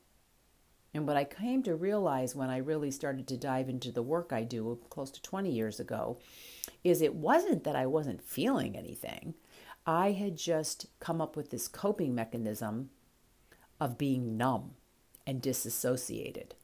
And 0.94 1.08
what 1.08 1.18
I 1.18 1.24
came 1.24 1.64
to 1.64 1.76
realize 1.76 2.36
when 2.36 2.50
I 2.50 2.58
really 2.58 2.92
started 2.92 3.28
to 3.28 3.38
dive 3.38 3.70
into 3.70 3.92
the 3.92 4.04
work 4.04 4.34
I 4.34 4.44
do 4.44 4.78
close 4.90 5.10
to 5.12 5.22
20 5.22 5.50
years 5.50 5.80
ago 5.80 6.20
is 6.84 7.02
it 7.02 7.16
wasn't 7.16 7.64
that 7.64 7.76
I 7.76 7.86
wasn't 7.86 8.22
feeling 8.22 8.76
anything. 8.76 9.36
I 9.86 10.12
had 10.12 10.36
just 10.36 10.88
come 11.00 11.22
up 11.22 11.36
with 11.36 11.50
this 11.50 11.68
coping 11.68 12.14
mechanism 12.14 12.90
of 13.80 13.98
being 13.98 14.38
numb 14.38 14.72
and 15.26 15.42
disassociated. 15.42 16.56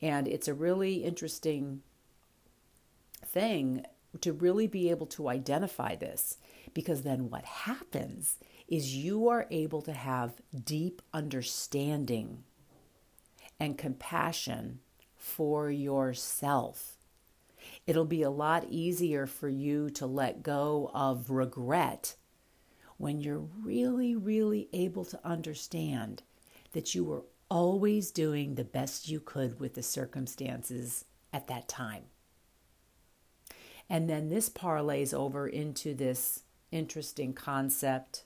And 0.00 0.26
it's 0.26 0.48
a 0.48 0.54
really 0.54 1.04
interesting 1.04 1.82
thing 3.24 3.84
to 4.20 4.32
really 4.32 4.66
be 4.66 4.90
able 4.90 5.06
to 5.06 5.28
identify 5.28 5.94
this 5.94 6.38
because 6.72 7.02
then 7.02 7.30
what 7.30 7.44
happens 7.44 8.38
is 8.68 8.94
you 8.94 9.28
are 9.28 9.46
able 9.50 9.82
to 9.82 9.92
have 9.92 10.42
deep 10.64 11.00
understanding 11.12 12.44
and 13.58 13.78
compassion 13.78 14.80
for 15.16 15.70
yourself. 15.70 16.96
It'll 17.86 18.04
be 18.04 18.22
a 18.22 18.30
lot 18.30 18.66
easier 18.68 19.26
for 19.26 19.48
you 19.48 19.90
to 19.90 20.06
let 20.06 20.42
go 20.42 20.90
of 20.94 21.30
regret 21.30 22.14
when 22.98 23.20
you're 23.20 23.38
really, 23.38 24.14
really 24.14 24.68
able 24.72 25.04
to 25.06 25.20
understand 25.24 26.22
that 26.72 26.94
you 26.94 27.04
were 27.04 27.24
always 27.50 28.10
doing 28.10 28.54
the 28.54 28.64
best 28.64 29.08
you 29.08 29.20
could 29.20 29.58
with 29.58 29.74
the 29.74 29.82
circumstances 29.82 31.04
at 31.32 31.46
that 31.46 31.68
time. 31.68 32.04
And 33.88 34.08
then 34.08 34.28
this 34.28 34.50
parlays 34.50 35.14
over 35.14 35.48
into 35.48 35.94
this 35.94 36.42
interesting 36.70 37.32
concept 37.32 38.24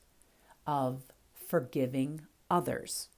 of 0.66 1.04
forgiving 1.34 2.22
others. 2.50 3.08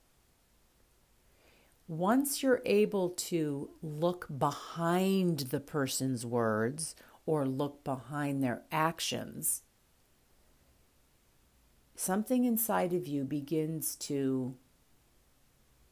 Once 1.87 2.43
you're 2.43 2.63
able 2.65 3.11
to 3.11 3.71
look 3.83 4.27
behind 4.39 5.41
the 5.41 5.61
person's 5.61 6.25
words 6.25 6.95
or 7.27 7.47
look 7.47 7.85
behind 7.85 8.43
their 8.43 8.63
actions, 8.73 9.63
something 11.95 12.45
inside 12.45 12.93
of 12.93 13.07
you 13.07 13.23
begins 13.23 13.97
to 13.97 14.55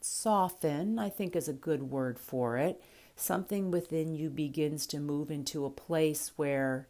soften, 0.00 0.98
I 0.98 1.10
think 1.10 1.36
is 1.36 1.48
a 1.48 1.52
good 1.52 1.84
word 1.84 2.18
for 2.18 2.56
it. 2.56 2.82
Something 3.14 3.70
within 3.70 4.14
you 4.14 4.30
begins 4.30 4.86
to 4.88 4.98
move 4.98 5.30
into 5.30 5.66
a 5.66 5.70
place 5.70 6.32
where, 6.36 6.88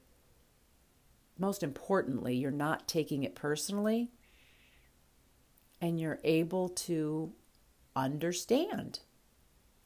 most 1.36 1.64
importantly, 1.64 2.36
you're 2.36 2.52
not 2.52 2.86
taking 2.86 3.24
it 3.24 3.34
personally 3.34 4.12
and 5.82 5.98
you're 6.00 6.20
able 6.22 6.68
to 6.68 7.32
understand. 7.96 9.00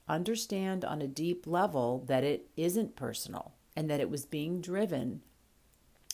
Understand 0.06 0.84
on 0.84 1.00
a 1.00 1.08
deep 1.08 1.46
level 1.46 2.04
that 2.06 2.22
it 2.22 2.50
isn't 2.56 2.94
personal 2.94 3.54
and 3.74 3.90
that 3.90 3.98
it 3.98 4.10
was 4.10 4.26
being 4.26 4.60
driven 4.60 5.22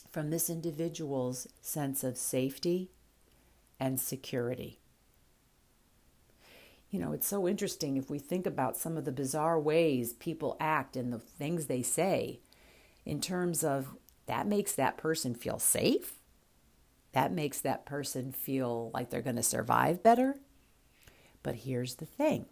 from 0.09 0.29
this 0.29 0.49
individual's 0.49 1.47
sense 1.61 2.03
of 2.03 2.17
safety 2.17 2.89
and 3.79 3.99
security. 3.99 4.79
You 6.89 6.99
know, 6.99 7.11
it's 7.11 7.27
so 7.27 7.47
interesting 7.47 7.97
if 7.97 8.09
we 8.09 8.19
think 8.19 8.45
about 8.45 8.77
some 8.77 8.97
of 8.97 9.03
the 9.03 9.11
bizarre 9.11 9.59
ways 9.59 10.13
people 10.13 10.55
act 10.59 10.95
and 10.95 11.11
the 11.11 11.19
things 11.19 11.65
they 11.65 11.81
say 11.81 12.39
in 13.05 13.19
terms 13.19 13.63
of 13.63 13.97
that 14.27 14.47
makes 14.47 14.73
that 14.75 14.95
person 14.95 15.35
feel 15.35 15.59
safe. 15.59 16.13
That 17.13 17.31
makes 17.31 17.61
that 17.61 17.85
person 17.85 18.31
feel 18.31 18.91
like 18.93 19.09
they're 19.09 19.21
going 19.21 19.35
to 19.37 19.43
survive 19.43 20.03
better. 20.03 20.35
But 21.41 21.55
here's 21.55 21.95
the 21.95 22.05
thing 22.05 22.47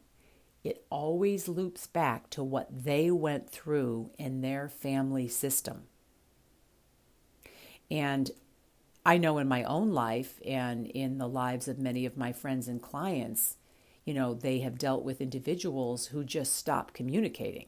it 0.64 0.86
always 0.90 1.48
loops 1.48 1.88
back 1.88 2.30
to 2.30 2.44
what 2.44 2.68
they 2.84 3.10
went 3.10 3.50
through 3.50 4.12
in 4.20 4.42
their 4.42 4.70
family 4.70 5.28
system. 5.28 5.84
And 7.90 8.30
I 9.06 9.18
know 9.18 9.40
in 9.40 9.48
my 9.48 9.64
own 9.64 9.92
life 9.92 10.40
and 10.46 10.86
in 10.88 11.18
the 11.18 11.28
lives 11.28 11.68
of 11.68 11.80
many 11.80 12.06
of 12.06 12.16
my 12.16 12.32
friends 12.32 12.68
and 12.68 12.82
clients, 12.82 13.58
you 14.06 14.14
know, 14.14 14.36
they 14.36 14.60
have 14.60 14.78
dealt 14.78 15.04
with 15.04 15.20
individuals 15.20 16.08
who 16.08 16.24
just 16.24 16.56
stop 16.56 16.94
communicating. 16.94 17.68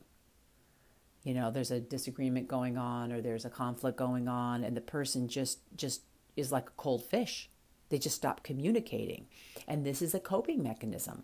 You 1.24 1.34
know, 1.34 1.50
there's 1.50 1.72
a 1.72 1.80
disagreement 1.80 2.48
going 2.48 2.78
on 2.78 3.12
or 3.12 3.22
there's 3.22 3.46
a 3.46 3.50
conflict 3.50 3.98
going 3.98 4.28
on 4.28 4.64
and 4.64 4.78
the 4.78 4.82
person 4.82 5.28
just 5.28 5.60
just 5.76 6.02
is 6.36 6.52
like 6.52 6.70
a 6.70 6.74
cold 6.78 7.04
fish. 7.04 7.50
They 7.90 7.98
just 7.98 8.16
stop 8.16 8.44
communicating. 8.44 9.28
And 9.68 9.86
this 9.86 10.02
is 10.02 10.14
a 10.14 10.20
coping 10.20 10.64
mechanism. 10.64 11.24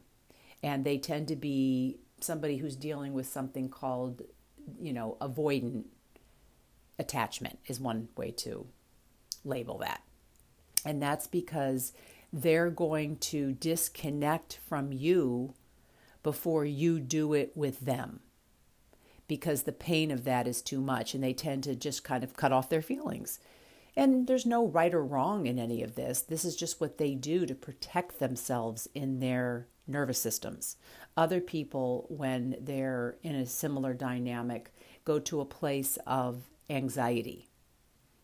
And 0.62 0.84
they 0.84 0.98
tend 0.98 1.28
to 1.30 1.36
be 1.36 2.00
somebody 2.20 2.58
who's 2.58 2.76
dealing 2.76 3.14
with 3.14 3.28
something 3.28 3.70
called, 3.70 4.22
you 4.80 4.94
know, 4.94 5.18
avoidant 5.22 5.86
attachment 6.98 7.60
is 7.68 7.80
one 7.80 8.10
way 8.18 8.32
to 8.32 8.68
label 9.44 9.78
that. 9.80 10.02
And 10.86 11.02
that's 11.02 11.28
because 11.28 11.94
they're 12.32 12.70
going 12.70 13.18
to 13.18 13.54
disconnect 13.54 14.60
from 14.68 14.92
you 14.92 15.54
before 16.22 16.66
you 16.66 17.00
do 17.00 17.34
it 17.34 17.56
with 17.56 17.80
them 17.82 18.20
because 19.30 19.64
the 19.64 19.72
pain 19.72 20.12
of 20.12 20.26
that 20.26 20.48
is 20.48 20.62
too 20.62 20.82
much 20.82 21.14
and 21.14 21.24
they 21.24 21.34
tend 21.34 21.64
to 21.64 21.76
just 21.76 22.04
kind 22.04 22.24
of 22.24 22.36
cut 22.36 22.52
off 22.52 22.68
their 22.68 22.82
feelings. 22.82 23.40
And 23.96 24.28
there's 24.28 24.46
no 24.46 24.66
right 24.68 24.94
or 24.94 25.04
wrong 25.04 25.46
in 25.46 25.60
any 25.60 25.84
of 25.84 25.96
this. 25.96 26.22
This 26.22 26.46
is 26.46 26.56
just 26.56 26.80
what 26.80 26.98
they 26.98 27.16
do 27.16 27.46
to 27.46 27.56
protect 27.56 28.20
themselves 28.20 28.88
in 28.94 29.20
their 29.20 29.68
nervous 29.88 30.22
systems. 30.22 30.78
Other 31.18 31.42
people, 31.42 32.06
when 32.10 32.56
they're 32.62 33.18
in 33.24 33.36
a 33.36 33.46
similar 33.46 33.94
dynamic, 33.94 34.74
go 35.04 35.20
to 35.20 35.42
a 35.42 35.46
place 35.46 35.98
of 36.06 36.44
anxiety 36.70 37.50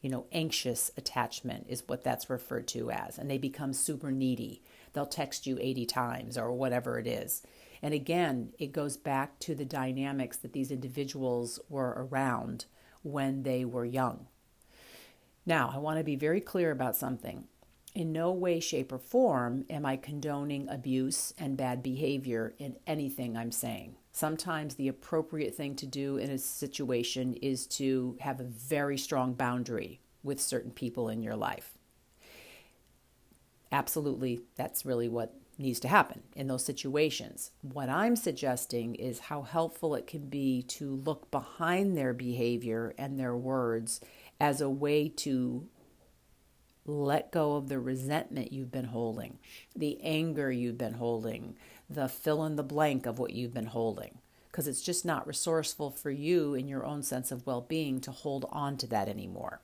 you 0.05 0.11
know, 0.11 0.27
anxious 0.31 0.91
attachment 0.97 1.65
is 1.67 1.87
what 1.87 2.03
that's 2.03 2.29
referred 2.29 2.67
to 2.67 2.91
as. 2.91 3.17
And 3.17 3.27
they 3.27 3.39
become 3.39 3.73
super 3.73 4.11
needy. 4.11 4.61
They'll 4.93 5.07
text 5.07 5.47
you 5.47 5.57
80 5.59 5.87
times 5.87 6.37
or 6.37 6.51
whatever 6.51 6.99
it 6.99 7.07
is. 7.07 7.41
And 7.81 7.91
again, 7.91 8.53
it 8.59 8.71
goes 8.71 8.97
back 8.97 9.39
to 9.39 9.55
the 9.55 9.65
dynamics 9.65 10.37
that 10.37 10.53
these 10.53 10.69
individuals 10.69 11.59
were 11.69 11.95
around 11.97 12.65
when 13.01 13.41
they 13.41 13.65
were 13.65 13.83
young. 13.83 14.27
Now, 15.45 15.71
I 15.73 15.77
want 15.77 15.99
to 15.99 16.03
be 16.03 16.15
very 16.15 16.41
clear 16.41 16.71
about 16.71 16.95
something. 16.95 17.45
In 17.93 18.11
no 18.11 18.31
way, 18.31 18.59
shape, 18.59 18.91
or 18.91 18.97
form 18.97 19.65
am 19.69 19.85
I 19.85 19.95
condoning 19.95 20.67
abuse 20.67 21.33
and 21.37 21.55
bad 21.55 21.81
behavior 21.81 22.53
in 22.57 22.75
anything 22.85 23.37
I'm 23.37 23.51
saying. 23.51 23.95
Sometimes 24.11 24.75
the 24.75 24.87
appropriate 24.87 25.55
thing 25.55 25.75
to 25.75 25.85
do 25.85 26.17
in 26.17 26.29
a 26.29 26.37
situation 26.37 27.35
is 27.35 27.67
to 27.67 28.17
have 28.19 28.39
a 28.39 28.45
very 28.45 28.97
strong 28.97 29.33
boundary 29.33 30.01
with 30.23 30.41
certain 30.41 30.71
people 30.71 31.07
in 31.09 31.21
your 31.21 31.35
life. 31.35 31.77
Absolutely, 33.71 34.41
that's 34.55 34.85
really 34.85 35.07
what 35.07 35.35
needs 35.57 35.79
to 35.81 35.87
happen 35.87 36.23
in 36.35 36.47
those 36.47 36.65
situations. 36.65 37.51
What 37.61 37.89
I'm 37.89 38.15
suggesting 38.15 38.95
is 38.95 39.19
how 39.19 39.43
helpful 39.43 39.95
it 39.95 40.07
can 40.07 40.27
be 40.27 40.63
to 40.63 40.95
look 40.95 41.31
behind 41.31 41.95
their 41.97 42.13
behavior 42.13 42.93
and 42.97 43.17
their 43.17 43.35
words 43.35 44.01
as 44.39 44.61
a 44.61 44.69
way 44.69 45.09
to 45.09 45.67
let 46.85 47.31
go 47.31 47.55
of 47.55 47.67
the 47.67 47.79
resentment 47.79 48.51
you've 48.51 48.71
been 48.71 48.85
holding, 48.85 49.39
the 49.75 49.99
anger 50.01 50.51
you've 50.51 50.77
been 50.77 50.93
holding, 50.93 51.57
the 51.89 52.07
fill 52.07 52.45
in 52.45 52.55
the 52.55 52.63
blank 52.63 53.05
of 53.05 53.17
what 53.17 53.33
you've 53.33 53.53
been 53.53 53.65
holding. 53.67 54.19
Because 54.51 54.67
it's 54.67 54.81
just 54.81 55.03
not 55.03 55.27
resourceful 55.27 55.91
for 55.91 56.11
you 56.11 56.53
in 56.53 56.67
your 56.67 56.85
own 56.85 57.03
sense 57.03 57.31
of 57.31 57.45
well 57.45 57.61
being 57.61 57.99
to 58.01 58.11
hold 58.11 58.45
on 58.51 58.77
to 58.77 58.87
that 58.87 59.09
anymore. 59.09 59.59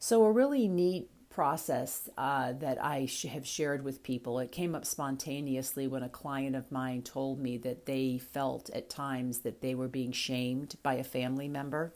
So, 0.00 0.24
a 0.24 0.32
really 0.32 0.66
neat 0.66 1.08
process 1.30 2.08
uh, 2.18 2.52
that 2.54 2.82
I 2.82 3.06
sh- 3.06 3.26
have 3.26 3.46
shared 3.46 3.84
with 3.84 4.02
people, 4.02 4.40
it 4.40 4.50
came 4.50 4.74
up 4.74 4.84
spontaneously 4.84 5.86
when 5.86 6.02
a 6.02 6.08
client 6.08 6.56
of 6.56 6.72
mine 6.72 7.02
told 7.02 7.38
me 7.38 7.56
that 7.58 7.86
they 7.86 8.18
felt 8.18 8.70
at 8.70 8.90
times 8.90 9.40
that 9.40 9.60
they 9.60 9.76
were 9.76 9.86
being 9.86 10.10
shamed 10.10 10.76
by 10.82 10.94
a 10.94 11.04
family 11.04 11.46
member 11.46 11.92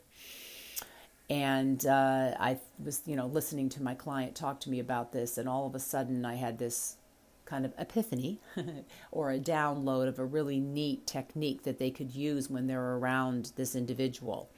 and 1.29 1.85
uh, 1.85 2.35
I 2.39 2.59
was, 2.83 3.01
you 3.05 3.15
know, 3.15 3.27
listening 3.27 3.69
to 3.69 3.83
my 3.83 3.95
client 3.95 4.35
talk 4.35 4.59
to 4.61 4.69
me 4.69 4.79
about 4.79 5.11
this, 5.11 5.37
and 5.37 5.47
all 5.47 5.65
of 5.65 5.75
a 5.75 5.79
sudden 5.79 6.25
I 6.25 6.35
had 6.35 6.57
this 6.57 6.97
kind 7.45 7.65
of 7.65 7.73
epiphany 7.77 8.39
or 9.11 9.31
a 9.31 9.39
download 9.39 10.07
of 10.07 10.19
a 10.19 10.25
really 10.25 10.59
neat 10.59 11.05
technique 11.05 11.63
that 11.63 11.77
they 11.77 11.91
could 11.91 12.13
use 12.13 12.49
when 12.49 12.67
they're 12.67 12.95
around 12.95 13.51
this 13.55 13.75
individual. 13.75 14.49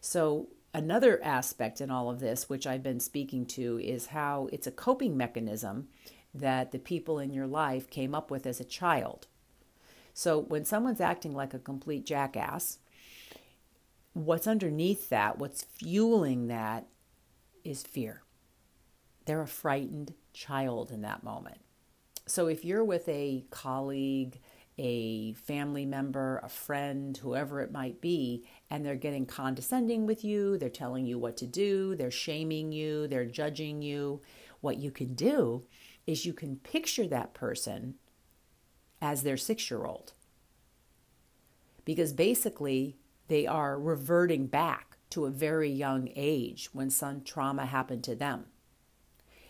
So, 0.00 0.48
another 0.72 1.22
aspect 1.22 1.80
in 1.80 1.90
all 1.90 2.10
of 2.10 2.20
this, 2.20 2.48
which 2.48 2.66
I've 2.66 2.82
been 2.82 3.00
speaking 3.00 3.46
to, 3.46 3.78
is 3.78 4.06
how 4.06 4.48
it's 4.52 4.66
a 4.66 4.72
coping 4.72 5.16
mechanism 5.16 5.88
that 6.34 6.72
the 6.72 6.78
people 6.78 7.18
in 7.18 7.32
your 7.32 7.46
life 7.46 7.88
came 7.88 8.14
up 8.14 8.30
with 8.30 8.46
as 8.46 8.60
a 8.60 8.64
child. 8.64 9.26
So, 10.14 10.38
when 10.38 10.64
someone's 10.64 11.00
acting 11.00 11.34
like 11.34 11.54
a 11.54 11.58
complete 11.58 12.06
jackass, 12.06 12.78
what's 14.24 14.46
underneath 14.46 15.10
that, 15.10 15.38
what's 15.38 15.64
fueling 15.64 16.46
that, 16.46 16.86
is 17.64 17.82
fear. 17.82 18.22
They're 19.26 19.42
a 19.42 19.46
frightened 19.46 20.14
child 20.32 20.90
in 20.90 21.02
that 21.02 21.22
moment. 21.22 21.58
So 22.26 22.46
if 22.46 22.64
you're 22.64 22.84
with 22.84 23.08
a 23.08 23.44
colleague 23.50 24.40
a 24.78 25.32
family 25.32 25.86
member, 25.86 26.38
a 26.42 26.48
friend, 26.48 27.16
whoever 27.16 27.62
it 27.62 27.72
might 27.72 28.00
be, 28.00 28.44
and 28.70 28.84
they're 28.84 28.94
getting 28.94 29.24
condescending 29.24 30.06
with 30.06 30.22
you, 30.22 30.58
they're 30.58 30.68
telling 30.68 31.06
you 31.06 31.18
what 31.18 31.36
to 31.38 31.46
do, 31.46 31.96
they're 31.96 32.10
shaming 32.10 32.72
you, 32.72 33.06
they're 33.06 33.24
judging 33.24 33.80
you, 33.80 34.20
what 34.60 34.76
you 34.76 34.90
can 34.90 35.14
do 35.14 35.64
is 36.06 36.26
you 36.26 36.34
can 36.34 36.56
picture 36.56 37.06
that 37.06 37.32
person 37.32 37.94
as 39.00 39.22
their 39.22 39.36
six 39.36 39.70
year 39.70 39.84
old. 39.84 40.12
Because 41.86 42.12
basically, 42.12 42.98
they 43.28 43.46
are 43.46 43.78
reverting 43.78 44.46
back 44.46 44.96
to 45.10 45.24
a 45.26 45.30
very 45.30 45.70
young 45.70 46.08
age 46.14 46.70
when 46.72 46.90
some 46.90 47.22
trauma 47.22 47.66
happened 47.66 48.04
to 48.04 48.14
them. 48.14 48.46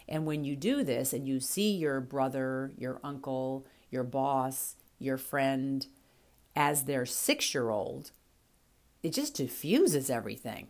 And 0.08 0.24
when 0.24 0.44
you 0.44 0.56
do 0.56 0.84
this 0.84 1.12
and 1.12 1.26
you 1.26 1.40
see 1.40 1.72
your 1.72 2.00
brother, 2.00 2.72
your 2.76 3.00
uncle, 3.02 3.66
your 3.90 4.04
boss, 4.04 4.76
your 4.98 5.18
friend 5.18 5.86
as 6.54 6.84
their 6.84 7.04
six 7.04 7.52
year 7.54 7.70
old, 7.70 8.12
it 9.02 9.12
just 9.12 9.34
diffuses 9.34 10.08
everything. 10.08 10.68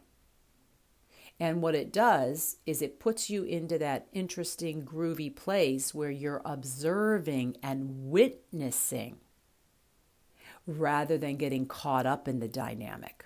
And 1.38 1.60
what 1.60 1.74
it 1.74 1.92
does 1.92 2.56
is 2.64 2.80
it 2.80 2.98
puts 2.98 3.28
you 3.28 3.44
into 3.44 3.78
that 3.78 4.06
interesting, 4.12 4.84
groovy 4.84 5.34
place 5.34 5.94
where 5.94 6.10
you're 6.10 6.40
observing 6.46 7.58
and 7.62 8.10
witnessing 8.10 9.18
rather 10.66 11.16
than 11.16 11.36
getting 11.36 11.66
caught 11.66 12.06
up 12.06 12.26
in 12.26 12.40
the 12.40 12.48
dynamic. 12.48 13.24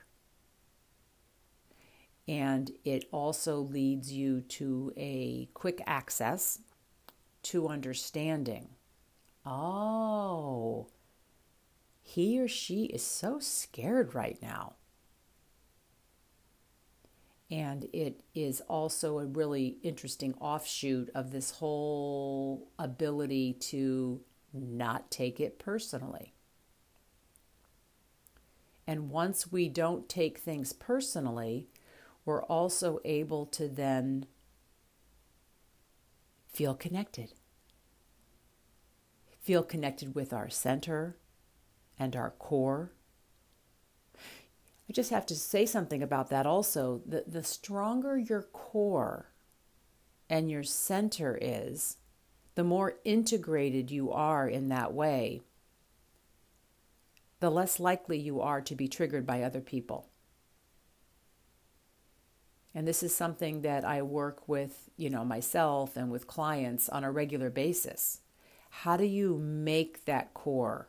And 2.29 2.71
it 2.85 3.07
also 3.11 3.59
leads 3.59 4.13
you 4.13 4.43
to 4.43 4.93
a 4.97 5.49
quick 5.55 5.83
access 5.87 6.61
to 7.45 7.69
understanding. 7.69 8.69
Oh, 9.45 10.89
he 12.03 12.39
or 12.39 12.47
she 12.47 12.85
is 12.85 13.03
so 13.03 13.39
scared 13.39 14.15
right 14.15 14.39
now. 14.43 14.75
And 17.51 17.89
it 17.93 18.23
is 18.33 18.61
also 18.69 19.19
a 19.19 19.27
really 19.27 19.79
interesting 19.83 20.35
offshoot 20.41 21.11
of 21.15 21.33
this 21.33 21.51
whole 21.53 22.69
ability 22.79 23.55
to 23.55 24.21
not 24.53 25.11
take 25.11 25.41
it 25.41 25.59
personally. 25.59 26.35
And 28.91 29.09
once 29.09 29.53
we 29.53 29.69
don't 29.69 30.09
take 30.09 30.39
things 30.39 30.73
personally, 30.73 31.69
we're 32.25 32.43
also 32.43 32.99
able 33.05 33.47
to 33.47 33.69
then 33.69 34.27
feel 36.53 36.75
connected. 36.75 37.35
Feel 39.41 39.63
connected 39.63 40.17
with 40.17 40.33
our 40.33 40.51
center 40.51 41.17
and 42.01 42.17
our 42.17 42.31
core 42.31 42.91
I 44.91 44.93
just 44.93 45.11
have 45.11 45.27
to 45.27 45.37
say 45.37 45.67
something 45.67 46.03
about 46.03 46.31
that 46.31 46.47
also. 46.47 47.01
The, 47.07 47.23
the 47.25 47.45
stronger 47.45 48.19
your 48.19 48.43
core 48.43 49.31
and 50.29 50.51
your 50.51 50.65
center 50.65 51.39
is, 51.41 51.99
the 52.57 52.65
more 52.65 52.95
integrated 53.05 53.93
you 53.93 54.11
are 54.11 54.49
in 54.49 54.69
that 54.71 54.93
way, 54.93 55.43
the 57.41 57.51
less 57.51 57.81
likely 57.81 58.19
you 58.19 58.41
are 58.41 58.61
to 58.61 58.75
be 58.75 58.87
triggered 58.87 59.27
by 59.27 59.43
other 59.43 59.61
people. 59.61 60.07
And 62.75 62.87
this 62.87 63.03
is 63.03 63.15
something 63.15 63.63
that 63.63 63.85
I 63.85 64.03
work 64.03 64.49
with, 64.49 64.91
you 64.97 65.11
know, 65.11 65.25
myself 65.25 65.97
and 65.97 66.11
with 66.11 66.29
clients 66.29 66.89
on 66.89 67.03
a 67.03 67.11
regular 67.11 67.51
basis. 67.51 68.21
How 68.71 68.97
do 68.97 69.05
you 69.05 69.39
make 69.39 70.05
that 70.05 70.35
core 70.35 70.89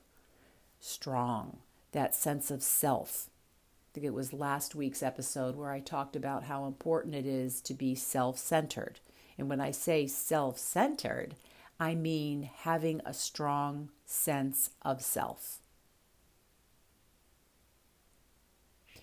strong, 0.79 1.57
that 1.91 2.13
sense 2.13 2.51
of 2.51 2.61
self? 2.61 3.29
I 3.29 3.95
think 3.95 4.05
it 4.05 4.13
was 4.13 4.31
last 4.31 4.75
week's 4.75 5.01
episode 5.01 5.55
where 5.55 5.71
I 5.71 5.79
talked 5.79 6.15
about 6.15 6.43
how 6.43 6.65
important 6.65 7.15
it 7.15 7.25
is 7.25 7.61
to 7.61 7.73
be 7.73 7.95
self 7.95 8.37
centered. 8.37 8.99
And 9.37 9.49
when 9.49 9.59
I 9.59 9.71
say 9.71 10.05
self 10.05 10.59
centered, 10.59 11.35
I 11.79 11.95
mean 11.95 12.43
having 12.43 13.01
a 13.05 13.13
strong 13.13 13.89
sense 14.05 14.69
of 14.83 15.01
self. 15.01 15.60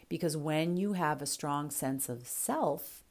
Because 0.08 0.36
when 0.36 0.76
you 0.76 0.94
have 0.94 1.20
a 1.20 1.26
strong 1.26 1.70
sense 1.70 2.08
of 2.08 2.26
self, 2.26 3.02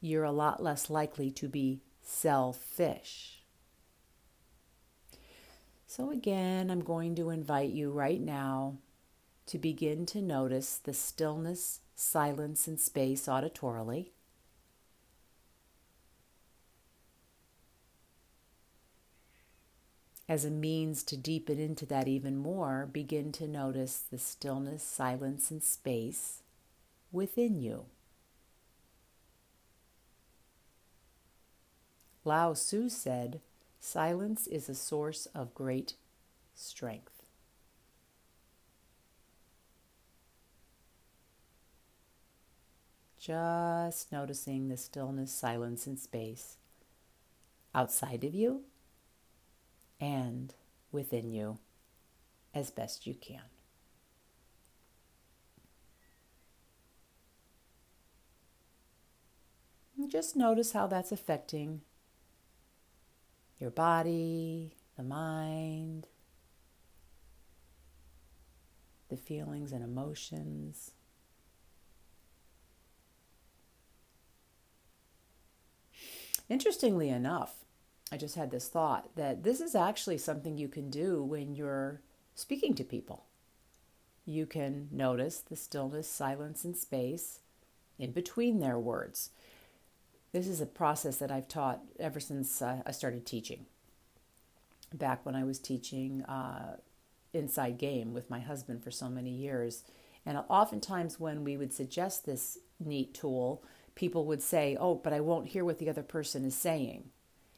you're 0.00 0.24
a 0.24 0.32
lot 0.32 0.62
less 0.62 0.90
likely 0.90 1.30
to 1.30 1.48
be 1.48 1.80
selfish. 2.02 3.42
So, 5.86 6.10
again, 6.10 6.70
I'm 6.70 6.82
going 6.82 7.14
to 7.14 7.30
invite 7.30 7.70
you 7.70 7.90
right 7.90 8.20
now 8.20 8.78
to 9.46 9.58
begin 9.58 10.06
to 10.06 10.20
notice 10.20 10.76
the 10.76 10.92
stillness, 10.92 11.80
silence, 11.94 12.66
and 12.66 12.80
space 12.80 13.26
auditorily. 13.26 14.13
As 20.28 20.44
a 20.44 20.50
means 20.50 21.02
to 21.04 21.16
deepen 21.16 21.58
into 21.58 21.84
that 21.86 22.08
even 22.08 22.36
more, 22.36 22.88
begin 22.90 23.30
to 23.32 23.46
notice 23.46 23.98
the 23.98 24.18
stillness, 24.18 24.82
silence, 24.82 25.50
and 25.50 25.62
space 25.62 26.42
within 27.12 27.60
you. 27.60 27.84
Lao 32.24 32.54
Tzu 32.54 32.88
said, 32.88 33.40
Silence 33.80 34.46
is 34.46 34.70
a 34.70 34.74
source 34.74 35.26
of 35.34 35.54
great 35.54 35.92
strength. 36.54 37.10
Just 43.18 44.10
noticing 44.10 44.68
the 44.68 44.78
stillness, 44.78 45.32
silence, 45.32 45.86
and 45.86 45.98
space 45.98 46.56
outside 47.74 48.24
of 48.24 48.34
you 48.34 48.62
and 50.00 50.54
within 50.92 51.32
you 51.32 51.58
as 52.54 52.70
best 52.70 53.06
you 53.06 53.14
can. 53.14 53.42
And 59.96 60.10
just 60.10 60.36
notice 60.36 60.72
how 60.72 60.86
that's 60.86 61.12
affecting 61.12 61.80
your 63.58 63.70
body, 63.70 64.74
the 64.96 65.02
mind, 65.02 66.08
the 69.08 69.16
feelings 69.16 69.72
and 69.72 69.82
emotions. 69.82 70.90
Interestingly 76.48 77.08
enough, 77.08 77.64
I 78.12 78.16
just 78.16 78.36
had 78.36 78.50
this 78.50 78.68
thought 78.68 79.08
that 79.16 79.42
this 79.42 79.60
is 79.60 79.74
actually 79.74 80.18
something 80.18 80.56
you 80.56 80.68
can 80.68 80.90
do 80.90 81.22
when 81.22 81.54
you're 81.54 82.00
speaking 82.34 82.74
to 82.74 82.84
people. 82.84 83.24
You 84.26 84.46
can 84.46 84.88
notice 84.90 85.40
the 85.40 85.56
stillness, 85.56 86.08
silence, 86.08 86.64
and 86.64 86.76
space 86.76 87.40
in 87.98 88.12
between 88.12 88.60
their 88.60 88.78
words. 88.78 89.30
This 90.32 90.46
is 90.46 90.60
a 90.60 90.66
process 90.66 91.18
that 91.18 91.30
I've 91.30 91.48
taught 91.48 91.80
ever 91.98 92.20
since 92.20 92.60
uh, 92.60 92.82
I 92.86 92.90
started 92.92 93.26
teaching. 93.26 93.66
Back 94.92 95.24
when 95.24 95.34
I 95.34 95.44
was 95.44 95.58
teaching 95.58 96.22
uh, 96.24 96.76
Inside 97.32 97.78
Game 97.78 98.12
with 98.12 98.30
my 98.30 98.40
husband 98.40 98.82
for 98.82 98.90
so 98.90 99.08
many 99.08 99.30
years. 99.30 99.82
And 100.24 100.38
oftentimes, 100.48 101.20
when 101.20 101.44
we 101.44 101.56
would 101.56 101.72
suggest 101.72 102.24
this 102.24 102.58
neat 102.80 103.14
tool, 103.14 103.62
people 103.94 104.24
would 104.24 104.42
say, 104.42 104.76
Oh, 104.78 104.94
but 104.94 105.12
I 105.12 105.20
won't 105.20 105.48
hear 105.48 105.64
what 105.64 105.78
the 105.78 105.90
other 105.90 106.02
person 106.02 106.44
is 106.44 106.54
saying. 106.54 107.10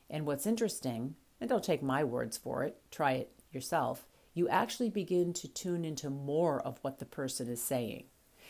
And 0.09 0.27
what's 0.27 0.47
interesting, 0.47 1.17
and 1.41 1.51
don't 1.51 1.65
take 1.65 1.83
my 1.83 2.05
words 2.05 2.37
for 2.37 2.63
it, 2.63 2.79
try 2.91 3.13
it 3.13 3.33
yourself, 3.53 4.07
you 4.35 4.49
actually 4.49 4.91
begin 4.91 5.33
to 5.33 5.49
tune 5.49 5.85
into 5.85 6.11
more 6.11 6.61
of 6.61 6.79
what 6.83 6.99
the 6.99 7.07
person 7.07 7.49
is 7.49 7.63
saying. 7.63 8.05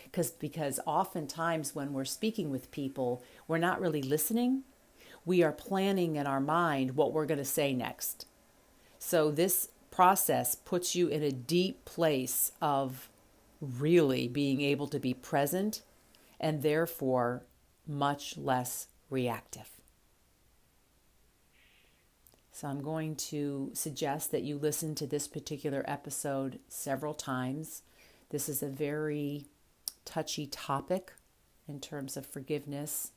Because 0.04 0.30
because 0.30 0.80
oftentimes 0.86 1.74
when 1.74 1.92
we're 1.92 2.04
speaking 2.04 2.50
with 2.50 2.70
people, 2.70 3.22
we're 3.48 3.58
not 3.58 3.80
really 3.80 4.02
listening. 4.02 4.62
We 5.24 5.42
are 5.42 5.52
planning 5.52 6.16
in 6.16 6.26
our 6.26 6.40
mind 6.40 6.96
what 6.96 7.12
we're 7.12 7.26
going 7.26 7.38
to 7.38 7.44
say 7.44 7.72
next. 7.72 8.26
So 8.98 9.30
this 9.30 9.68
process 9.90 10.54
puts 10.54 10.94
you 10.94 11.08
in 11.08 11.22
a 11.22 11.32
deep 11.32 11.84
place 11.84 12.52
of 12.60 13.08
really 13.60 14.28
being 14.28 14.60
able 14.60 14.88
to 14.88 14.98
be 14.98 15.14
present 15.14 15.82
and 16.38 16.62
therefore 16.62 17.44
much 17.86 18.36
less 18.36 18.88
reactive. 19.08 19.75
So, 22.56 22.68
I'm 22.68 22.80
going 22.80 23.16
to 23.16 23.70
suggest 23.74 24.30
that 24.30 24.42
you 24.42 24.56
listen 24.56 24.94
to 24.94 25.06
this 25.06 25.28
particular 25.28 25.84
episode 25.86 26.58
several 26.70 27.12
times. 27.12 27.82
This 28.30 28.48
is 28.48 28.62
a 28.62 28.66
very 28.66 29.44
touchy 30.06 30.46
topic 30.46 31.12
in 31.68 31.80
terms 31.80 32.16
of 32.16 32.24
forgiveness. 32.24 33.10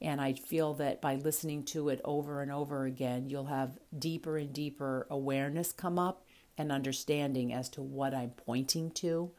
And 0.00 0.20
I 0.20 0.34
feel 0.34 0.74
that 0.74 1.00
by 1.00 1.16
listening 1.16 1.64
to 1.64 1.88
it 1.88 2.00
over 2.04 2.40
and 2.40 2.52
over 2.52 2.84
again, 2.84 3.28
you'll 3.28 3.46
have 3.46 3.80
deeper 3.98 4.38
and 4.38 4.52
deeper 4.52 5.08
awareness 5.10 5.72
come 5.72 5.98
up 5.98 6.24
and 6.56 6.70
understanding 6.70 7.52
as 7.52 7.68
to 7.70 7.82
what 7.82 8.14
I'm 8.14 8.30
pointing 8.46 8.92
to. 8.92 9.32